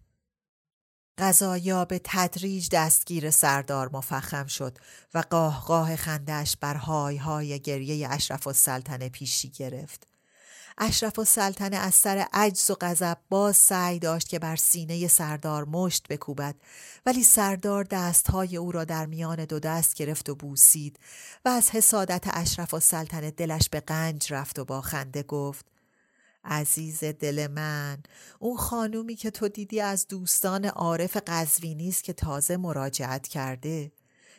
غذایا 1.17 1.85
به 1.85 2.01
تدریج 2.03 2.69
دستگیر 2.71 3.31
سردار 3.31 3.89
مفخم 3.93 4.45
شد 4.45 4.77
و 5.13 5.23
قاه 5.29 5.65
قاه 5.65 5.95
خندش 5.95 6.57
بر 6.57 6.75
های 6.75 7.17
های 7.17 7.59
گریه 7.59 8.09
اشرف 8.09 8.47
و 8.47 8.53
سلطنه 8.53 9.09
پیشی 9.09 9.49
گرفت. 9.49 10.07
اشرف 10.79 11.19
و 11.19 11.25
سلطنه 11.25 11.77
از 11.77 11.95
سر 11.95 12.25
عجز 12.33 12.71
و 12.71 12.75
غضب 12.81 13.17
باز 13.29 13.57
سعی 13.57 13.99
داشت 13.99 14.29
که 14.29 14.39
بر 14.39 14.55
سینه 14.55 15.07
سردار 15.07 15.65
مشت 15.65 16.07
بکوبد. 16.07 16.55
ولی 17.05 17.23
سردار 17.23 17.83
دستهای 17.83 18.57
او 18.57 18.71
را 18.71 18.83
در 18.83 19.05
میان 19.05 19.45
دو 19.45 19.59
دست 19.59 19.95
گرفت 19.95 20.29
و 20.29 20.35
بوسید 20.35 20.99
و 21.45 21.49
از 21.49 21.69
حسادت 21.69 22.23
اشرف 22.27 22.73
و 22.73 22.79
سلطنه 22.79 23.31
دلش 23.31 23.69
به 23.69 23.79
قنج 23.79 24.33
رفت 24.33 24.59
و 24.59 24.65
با 24.65 24.81
خنده 24.81 25.23
گفت 25.23 25.65
عزیز 26.45 27.03
دل 27.03 27.47
من 27.47 27.97
اون 28.39 28.57
خانومی 28.57 29.15
که 29.15 29.31
تو 29.31 29.47
دیدی 29.47 29.81
از 29.81 30.07
دوستان 30.07 30.65
عارف 30.65 31.17
قزوینی 31.27 31.89
است 31.89 32.03
که 32.03 32.13
تازه 32.13 32.57
مراجعت 32.57 33.27
کرده. 33.27 33.91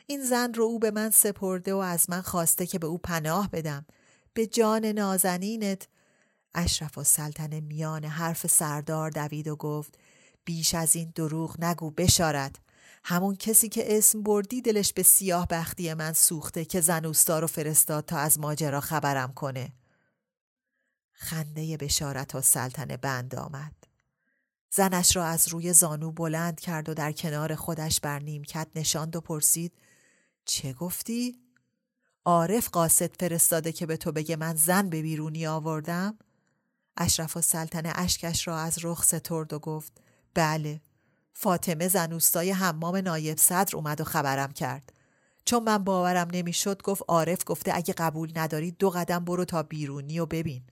این 0.07 0.24
زن 0.24 0.55
رو 0.55 0.64
او 0.64 0.79
به 0.79 0.90
من 0.90 1.11
سپرده 1.11 1.74
و 1.74 1.76
از 1.76 2.11
من 2.11 2.20
خواسته 2.20 2.66
که 2.66 2.79
به 2.79 2.87
او 2.87 2.98
پناه 2.98 3.50
بدم. 3.50 3.87
به 4.35 4.46
جان 4.46 4.87
نازنینت 4.87 5.88
اشرف 6.54 6.98
و 6.98 7.04
سلطنه 7.04 7.60
میان 7.60 8.04
حرف 8.04 8.46
سردار 8.46 9.10
دوید 9.10 9.48
و 9.48 9.56
گفت 9.56 9.98
بیش 10.44 10.74
از 10.74 10.96
این 10.96 11.12
دروغ 11.14 11.64
نگو 11.64 11.90
بشارت 11.90 12.56
همون 13.04 13.36
کسی 13.36 13.68
که 13.68 13.98
اسم 13.98 14.22
بردی 14.22 14.62
دلش 14.62 14.92
به 14.92 15.02
سیاه 15.02 15.46
بختی 15.48 15.94
من 15.94 16.12
سوخته 16.12 16.64
که 16.64 16.80
زن 16.80 17.04
رو 17.28 17.46
فرستاد 17.46 18.04
تا 18.04 18.18
از 18.18 18.38
ماجرا 18.38 18.80
خبرم 18.80 19.32
کنه 19.32 19.72
خنده 21.12 21.76
بشارت 21.76 22.34
و 22.34 22.40
سلطنه 22.40 22.96
بند 22.96 23.34
آمد. 23.34 23.74
زنش 24.70 25.16
را 25.16 25.24
از 25.24 25.48
روی 25.48 25.72
زانو 25.72 26.12
بلند 26.12 26.60
کرد 26.60 26.88
و 26.88 26.94
در 26.94 27.12
کنار 27.12 27.54
خودش 27.54 28.00
بر 28.00 28.18
نیمکت 28.18 28.68
نشاند 28.74 29.16
و 29.16 29.20
پرسید 29.20 29.72
چه 30.44 30.72
گفتی؟ 30.72 31.38
عارف 32.24 32.68
قاصد 32.68 33.16
فرستاده 33.16 33.72
که 33.72 33.86
به 33.86 33.96
تو 33.96 34.12
بگه 34.12 34.36
من 34.36 34.54
زن 34.54 34.88
به 34.88 35.02
بیرونی 35.02 35.46
آوردم؟ 35.46 36.18
اشرف 36.96 37.37
و 37.37 37.40
سلطنه 37.40 37.92
اشکش 37.94 38.48
را 38.48 38.59
از 38.59 38.79
رخ 38.85 39.05
سترد 39.05 39.53
و 39.53 39.59
گفت 39.59 39.92
بله 40.35 40.81
فاطمه 41.33 41.88
زن 41.88 42.12
اوستای 42.12 42.50
حمام 42.50 42.96
نایب 42.96 43.38
صدر 43.38 43.76
اومد 43.76 44.00
و 44.00 44.05
خبرم 44.05 44.53
کرد. 44.53 44.92
چون 45.44 45.62
من 45.62 45.79
باورم 45.79 46.29
نمی‌شد 46.33 46.83
گفت 46.83 47.03
عارف 47.09 47.38
گفته 47.46 47.72
اگه 47.74 47.94
قبول 47.94 48.33
نداری 48.35 48.70
دو 48.70 48.90
قدم 48.90 49.24
برو 49.24 49.44
تا 49.44 49.62
بیرونی 49.62 50.18
و 50.18 50.26
ببین. 50.26 50.62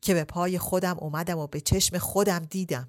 که 0.00 0.14
به 0.14 0.24
پای 0.24 0.58
خودم 0.58 0.98
اومدم 0.98 1.38
و 1.38 1.46
به 1.46 1.60
چشم 1.60 1.98
خودم 1.98 2.38
دیدم. 2.38 2.88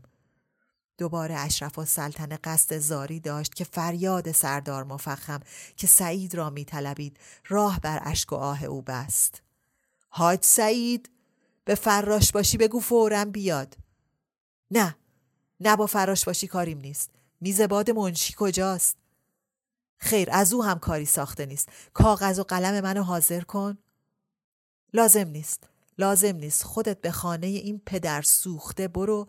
دوباره 0.97 1.35
اشرف 1.35 1.79
و 1.79 1.85
سلطنه 1.85 2.39
قصد 2.43 2.77
زاری 2.77 3.19
داشت 3.19 3.55
که 3.55 3.63
فریاد 3.63 4.31
سردار 4.31 4.83
مفخم 4.83 5.39
که 5.77 5.87
سعید 5.87 6.35
را 6.35 6.49
میطلبید 6.49 7.19
راه 7.47 7.79
بر 7.79 7.99
اشک 8.03 8.31
و 8.31 8.35
آه 8.35 8.63
او 8.63 8.81
بست. 8.81 9.41
حاج 10.09 10.39
سعید! 10.41 11.09
به 11.65 11.75
فراش 11.75 12.31
باشی 12.31 12.57
بگو 12.57 12.79
فورا 12.79 13.25
بیاد. 13.25 13.77
نه 14.71 14.95
نه 15.59 15.75
با 15.75 15.87
فراش 15.87 16.25
باشی 16.25 16.47
کاریم 16.47 16.77
نیست. 16.77 17.11
میز 17.41 17.61
باد 17.61 17.91
منشی 17.91 18.33
کجاست؟ 18.37 18.97
خیر 19.97 20.29
از 20.31 20.53
او 20.53 20.63
هم 20.63 20.79
کاری 20.79 21.05
ساخته 21.05 21.45
نیست. 21.45 21.69
کاغذ 21.93 22.39
و 22.39 22.43
قلم 22.43 22.83
منو 22.83 23.03
حاضر 23.03 23.41
کن. 23.41 23.77
لازم 24.93 25.27
نیست 25.27 25.69
لازم 25.97 26.35
نیست. 26.35 26.63
خودت 26.63 27.01
به 27.01 27.11
خانه 27.11 27.47
این 27.47 27.81
پدر 27.85 28.21
سوخته 28.21 28.87
برو. 28.87 29.27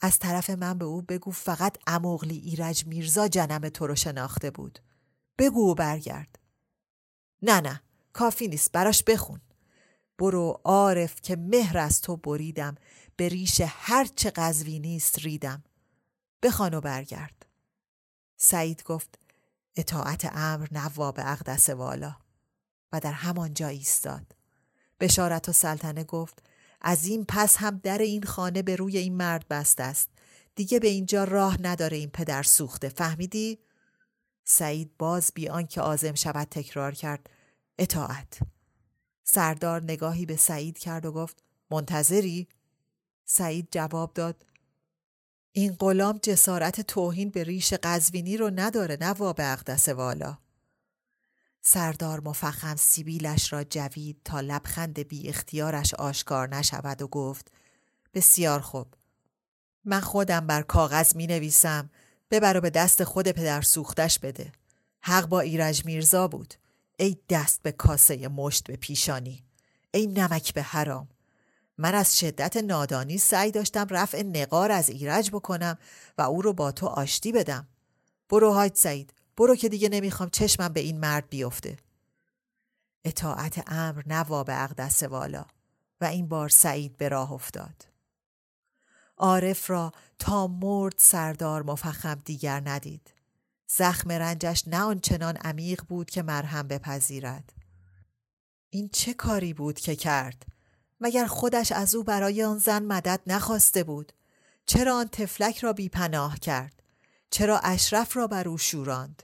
از 0.00 0.18
طرف 0.18 0.50
من 0.50 0.78
به 0.78 0.84
او 0.84 1.02
بگو 1.02 1.30
فقط 1.30 1.78
اموغلی 1.86 2.38
ایرج 2.38 2.86
میرزا 2.86 3.28
جنم 3.28 3.68
تو 3.68 3.86
رو 3.86 3.94
شناخته 3.94 4.50
بود. 4.50 4.78
بگو 5.38 5.70
و 5.70 5.74
برگرد. 5.74 6.38
نه 7.42 7.60
نه 7.60 7.82
کافی 8.12 8.48
نیست. 8.48 8.72
براش 8.72 9.02
بخون. 9.02 9.40
برو 10.18 10.60
عارف 10.64 11.20
که 11.22 11.36
مهر 11.36 11.78
از 11.78 12.00
تو 12.00 12.16
بریدم 12.16 12.74
به 13.16 13.28
ریش 13.28 13.62
هرچه 13.66 14.30
قذوی 14.30 14.78
نیست 14.78 15.18
ریدم. 15.18 15.64
بخوان 16.42 16.74
و 16.74 16.80
برگرد. 16.80 17.46
سعید 18.36 18.82
گفت 18.82 19.18
اطاعت 19.76 20.30
امر 20.32 20.68
نواب 20.72 21.18
اقدس 21.18 21.70
والا. 21.70 22.16
و 22.92 23.00
در 23.00 23.12
همان 23.12 23.54
جا 23.54 23.68
ایستاد. 23.68 24.36
بشارت 25.00 25.48
و 25.48 25.52
سلطنه 25.52 26.04
گفت 26.04 26.42
از 26.80 27.04
این 27.06 27.24
پس 27.28 27.56
هم 27.56 27.80
در 27.82 27.98
این 27.98 28.22
خانه 28.22 28.62
به 28.62 28.76
روی 28.76 28.98
این 28.98 29.16
مرد 29.16 29.48
بسته 29.48 29.82
است. 29.82 30.10
دیگه 30.54 30.78
به 30.78 30.88
اینجا 30.88 31.24
راه 31.24 31.62
نداره 31.62 31.96
این 31.96 32.10
پدر 32.10 32.42
سوخته 32.42 32.88
فهمیدی؟ 32.88 33.58
سعید 34.44 34.90
باز 34.98 35.32
بیان 35.34 35.66
که 35.66 35.80
آزم 35.80 36.14
شود 36.14 36.48
تکرار 36.50 36.94
کرد 36.94 37.30
اطاعت. 37.78 38.38
سردار 39.28 39.82
نگاهی 39.82 40.26
به 40.26 40.36
سعید 40.36 40.78
کرد 40.78 41.06
و 41.06 41.12
گفت 41.12 41.42
منتظری؟ 41.70 42.48
سعید 43.24 43.68
جواب 43.70 44.14
داد 44.14 44.46
این 45.52 45.76
غلام 45.78 46.18
جسارت 46.22 46.80
توهین 46.80 47.30
به 47.30 47.44
ریش 47.44 47.72
قزوینی 47.72 48.36
رو 48.36 48.50
نداره 48.54 48.98
نواب 49.00 49.36
اقدس 49.38 49.88
والا. 49.88 50.38
سردار 51.62 52.20
مفخم 52.20 52.76
سیبیلش 52.76 53.52
را 53.52 53.64
جوید 53.64 54.20
تا 54.24 54.40
لبخند 54.40 54.98
بی 54.98 55.28
اختیارش 55.28 55.94
آشکار 55.94 56.48
نشود 56.48 57.02
و 57.02 57.08
گفت 57.08 57.52
بسیار 58.14 58.60
خوب. 58.60 58.94
من 59.84 60.00
خودم 60.00 60.46
بر 60.46 60.62
کاغذ 60.62 61.16
می 61.16 61.26
نویسم 61.26 61.90
ببر 62.30 62.56
و 62.56 62.60
به 62.60 62.70
دست 62.70 63.04
خود 63.04 63.28
پدر 63.28 63.62
سوختش 63.62 64.18
بده. 64.18 64.52
حق 65.00 65.26
با 65.26 65.40
ایرج 65.40 65.84
میرزا 65.84 66.28
بود. 66.28 66.54
ای 66.96 67.16
دست 67.28 67.62
به 67.62 67.72
کاسه 67.72 68.28
مشت 68.28 68.66
به 68.66 68.76
پیشانی 68.76 69.44
ای 69.90 70.06
نمک 70.06 70.54
به 70.54 70.62
حرام. 70.62 71.08
من 71.78 71.94
از 71.94 72.18
شدت 72.18 72.56
نادانی 72.56 73.18
سعی 73.18 73.50
داشتم 73.50 73.86
رفع 73.90 74.22
نقار 74.22 74.72
از 74.72 74.88
ایرج 74.88 75.30
بکنم 75.30 75.78
و 76.18 76.22
او 76.22 76.42
رو 76.42 76.52
با 76.52 76.72
تو 76.72 76.86
آشتی 76.86 77.32
بدم. 77.32 77.68
برو 78.28 78.52
حاج 78.52 78.76
سعید 78.76 79.12
برو 79.36 79.56
که 79.56 79.68
دیگه 79.68 79.88
نمی‌خوام 79.88 80.28
چشمم 80.30 80.68
به 80.68 80.80
این 80.80 81.00
مرد 81.00 81.28
بیفته. 81.28 81.76
اطاعت 83.04 83.64
امر 83.66 84.02
نواب 84.06 84.50
اقدس 84.50 85.02
والا 85.02 85.44
و 86.00 86.04
این 86.04 86.28
بار 86.28 86.48
سعید 86.48 86.96
به 86.96 87.08
راه 87.08 87.32
افتاد. 87.32 87.86
عارف 89.16 89.70
را 89.70 89.92
تا 90.18 90.46
مرد 90.46 90.94
سردار 90.96 91.62
مفخم 91.62 92.14
دیگر 92.14 92.62
ندید. 92.64 93.15
زخم 93.68 94.12
رنجش 94.12 94.68
نه 94.68 94.80
آنچنان 94.80 95.36
عمیق 95.36 95.82
بود 95.88 96.10
که 96.10 96.22
مرهم 96.22 96.68
بپذیرد. 96.68 97.52
این 98.70 98.88
چه 98.88 99.14
کاری 99.14 99.54
بود 99.54 99.78
که 99.78 99.96
کرد؟ 99.96 100.46
مگر 101.00 101.26
خودش 101.26 101.72
از 101.72 101.94
او 101.94 102.04
برای 102.04 102.42
آن 102.42 102.58
زن 102.58 102.82
مدد 102.82 103.20
نخواسته 103.26 103.84
بود؟ 103.84 104.12
چرا 104.66 104.96
آن 104.96 105.08
تفلک 105.08 105.58
را 105.58 105.72
بیپناه 105.72 106.38
کرد؟ 106.38 106.82
چرا 107.30 107.58
اشرف 107.58 108.16
را 108.16 108.26
بر 108.26 108.48
او 108.48 108.58
شوراند؟ 108.58 109.22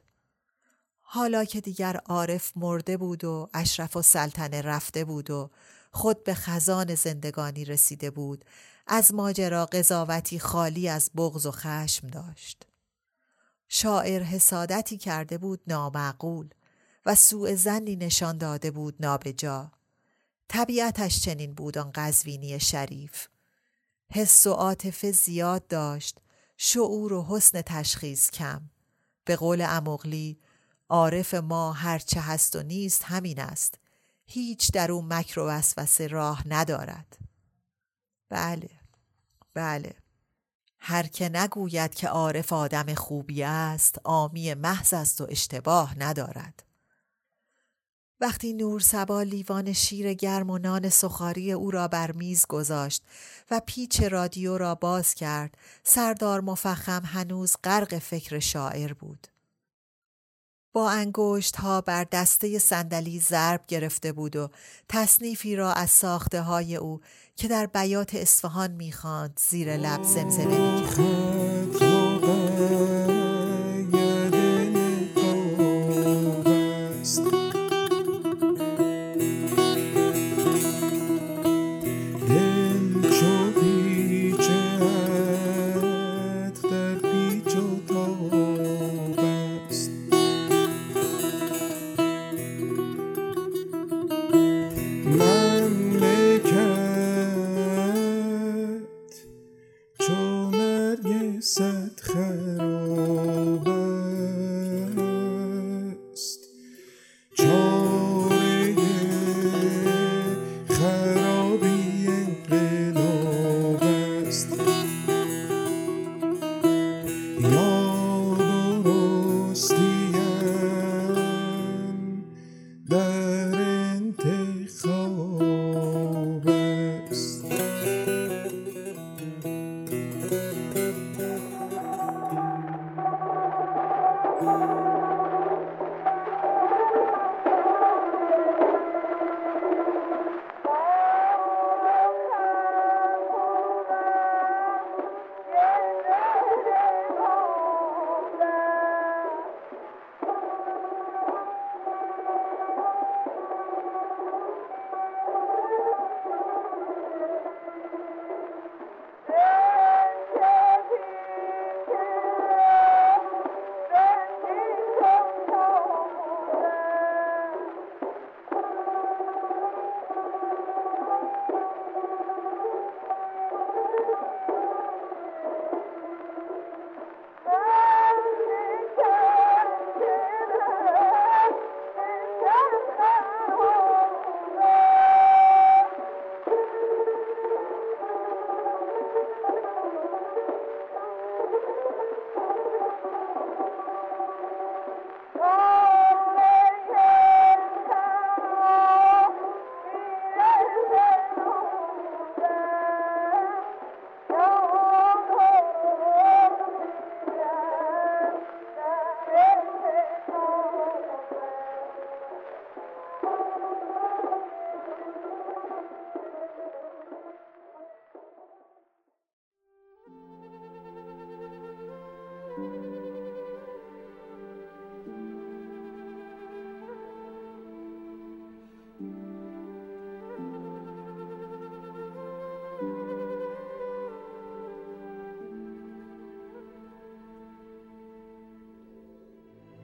حالا 1.01 1.45
که 1.45 1.61
دیگر 1.61 1.97
عارف 1.97 2.53
مرده 2.57 2.97
بود 2.97 3.25
و 3.25 3.49
اشرف 3.55 3.97
و 3.97 4.03
سلطنه 4.03 4.63
رفته 4.63 5.05
بود 5.05 5.31
و 5.31 5.51
خود 5.91 6.25
به 6.25 6.35
خزان 6.35 6.95
زندگانی 6.95 7.65
رسیده 7.65 8.11
بود 8.11 8.45
از 8.87 9.15
ماجرا 9.15 9.67
قضاوتی 9.67 10.39
خالی 10.39 10.89
از 10.89 11.11
بغض 11.17 11.47
و 11.47 11.51
خشم 11.51 12.07
داشت. 12.07 12.67
شاعر 13.75 14.23
حسادتی 14.23 14.99
کرده 14.99 15.39
بود 15.39 15.61
نامعقول 15.67 16.49
و 17.07 17.15
سوء 17.15 17.55
زنی 17.55 17.97
نشان 17.97 18.39
داده 18.39 18.71
بود 18.71 18.97
نابجا. 19.01 19.73
طبیعتش 20.49 21.21
چنین 21.21 21.55
بود 21.55 21.79
آن 21.79 21.91
قزوینی 21.95 22.61
شریف. 22.61 23.29
حس 24.11 24.47
و 24.47 24.53
عاطفه 24.53 25.13
زیاد 25.13 25.67
داشت 25.67 26.19
شعور 26.57 27.13
و 27.13 27.27
حسن 27.29 27.63
تشخیص 27.63 28.31
کم. 28.31 28.71
به 29.25 29.37
قول 29.37 29.65
امغلی 29.69 30.39
عارف 30.89 31.35
ما 31.35 31.73
هرچه 31.73 32.21
هست 32.21 32.57
و 32.57 32.63
نیست 32.63 33.05
همین 33.05 33.41
است. 33.41 33.75
هیچ 34.27 34.73
در 34.73 34.93
او 34.93 35.03
مکر 35.03 35.41
و 35.41 35.47
وسوسه 35.47 36.07
راه 36.07 36.43
ندارد. 36.49 37.19
بله 38.29 38.71
بله. 39.55 40.02
هر 40.85 41.07
که 41.07 41.29
نگوید 41.29 41.95
که 41.95 42.09
عارف 42.09 42.53
آدم 42.53 42.95
خوبی 42.95 43.43
است 43.43 43.99
آمی 44.05 44.55
محض 44.55 44.95
است 44.95 45.21
و 45.21 45.27
اشتباه 45.31 45.99
ندارد. 45.99 46.63
وقتی 48.21 48.53
نور 48.53 48.81
سبا 48.81 49.23
لیوان 49.23 49.73
شیر 49.73 50.15
گرم 50.15 50.51
و 50.51 50.59
نان 50.59 50.89
سخاری 50.89 51.53
او 51.53 51.71
را 51.71 51.89
بر 51.89 52.13
میز 52.13 52.47
گذاشت 52.47 53.03
و 53.51 53.61
پیچ 53.67 54.03
رادیو 54.03 54.59
را 54.59 54.75
باز 54.75 55.15
کرد 55.15 55.59
سردار 55.85 56.41
مفخم 56.41 57.03
هنوز 57.05 57.57
غرق 57.65 57.99
فکر 57.99 58.39
شاعر 58.39 58.93
بود. 58.93 59.27
با 60.73 60.91
انگشت 60.91 61.57
ها 61.57 61.81
بر 61.81 62.05
دسته 62.05 62.59
صندلی 62.59 63.21
ضرب 63.21 63.61
گرفته 63.69 64.13
بود 64.13 64.37
و 64.37 64.49
تصنیفی 64.89 65.57
را 65.57 65.73
از 65.73 65.91
ساخته 65.91 66.43
های 66.43 66.77
او 66.77 67.01
که 67.37 67.49
در 67.49 67.67
بیات 67.67 68.15
اصفهان 68.15 68.71
می‌خواند 68.71 69.41
زیر 69.49 69.77
لب 69.77 70.03
زمزمه 70.03 70.81
می‌کرد. 70.81 72.02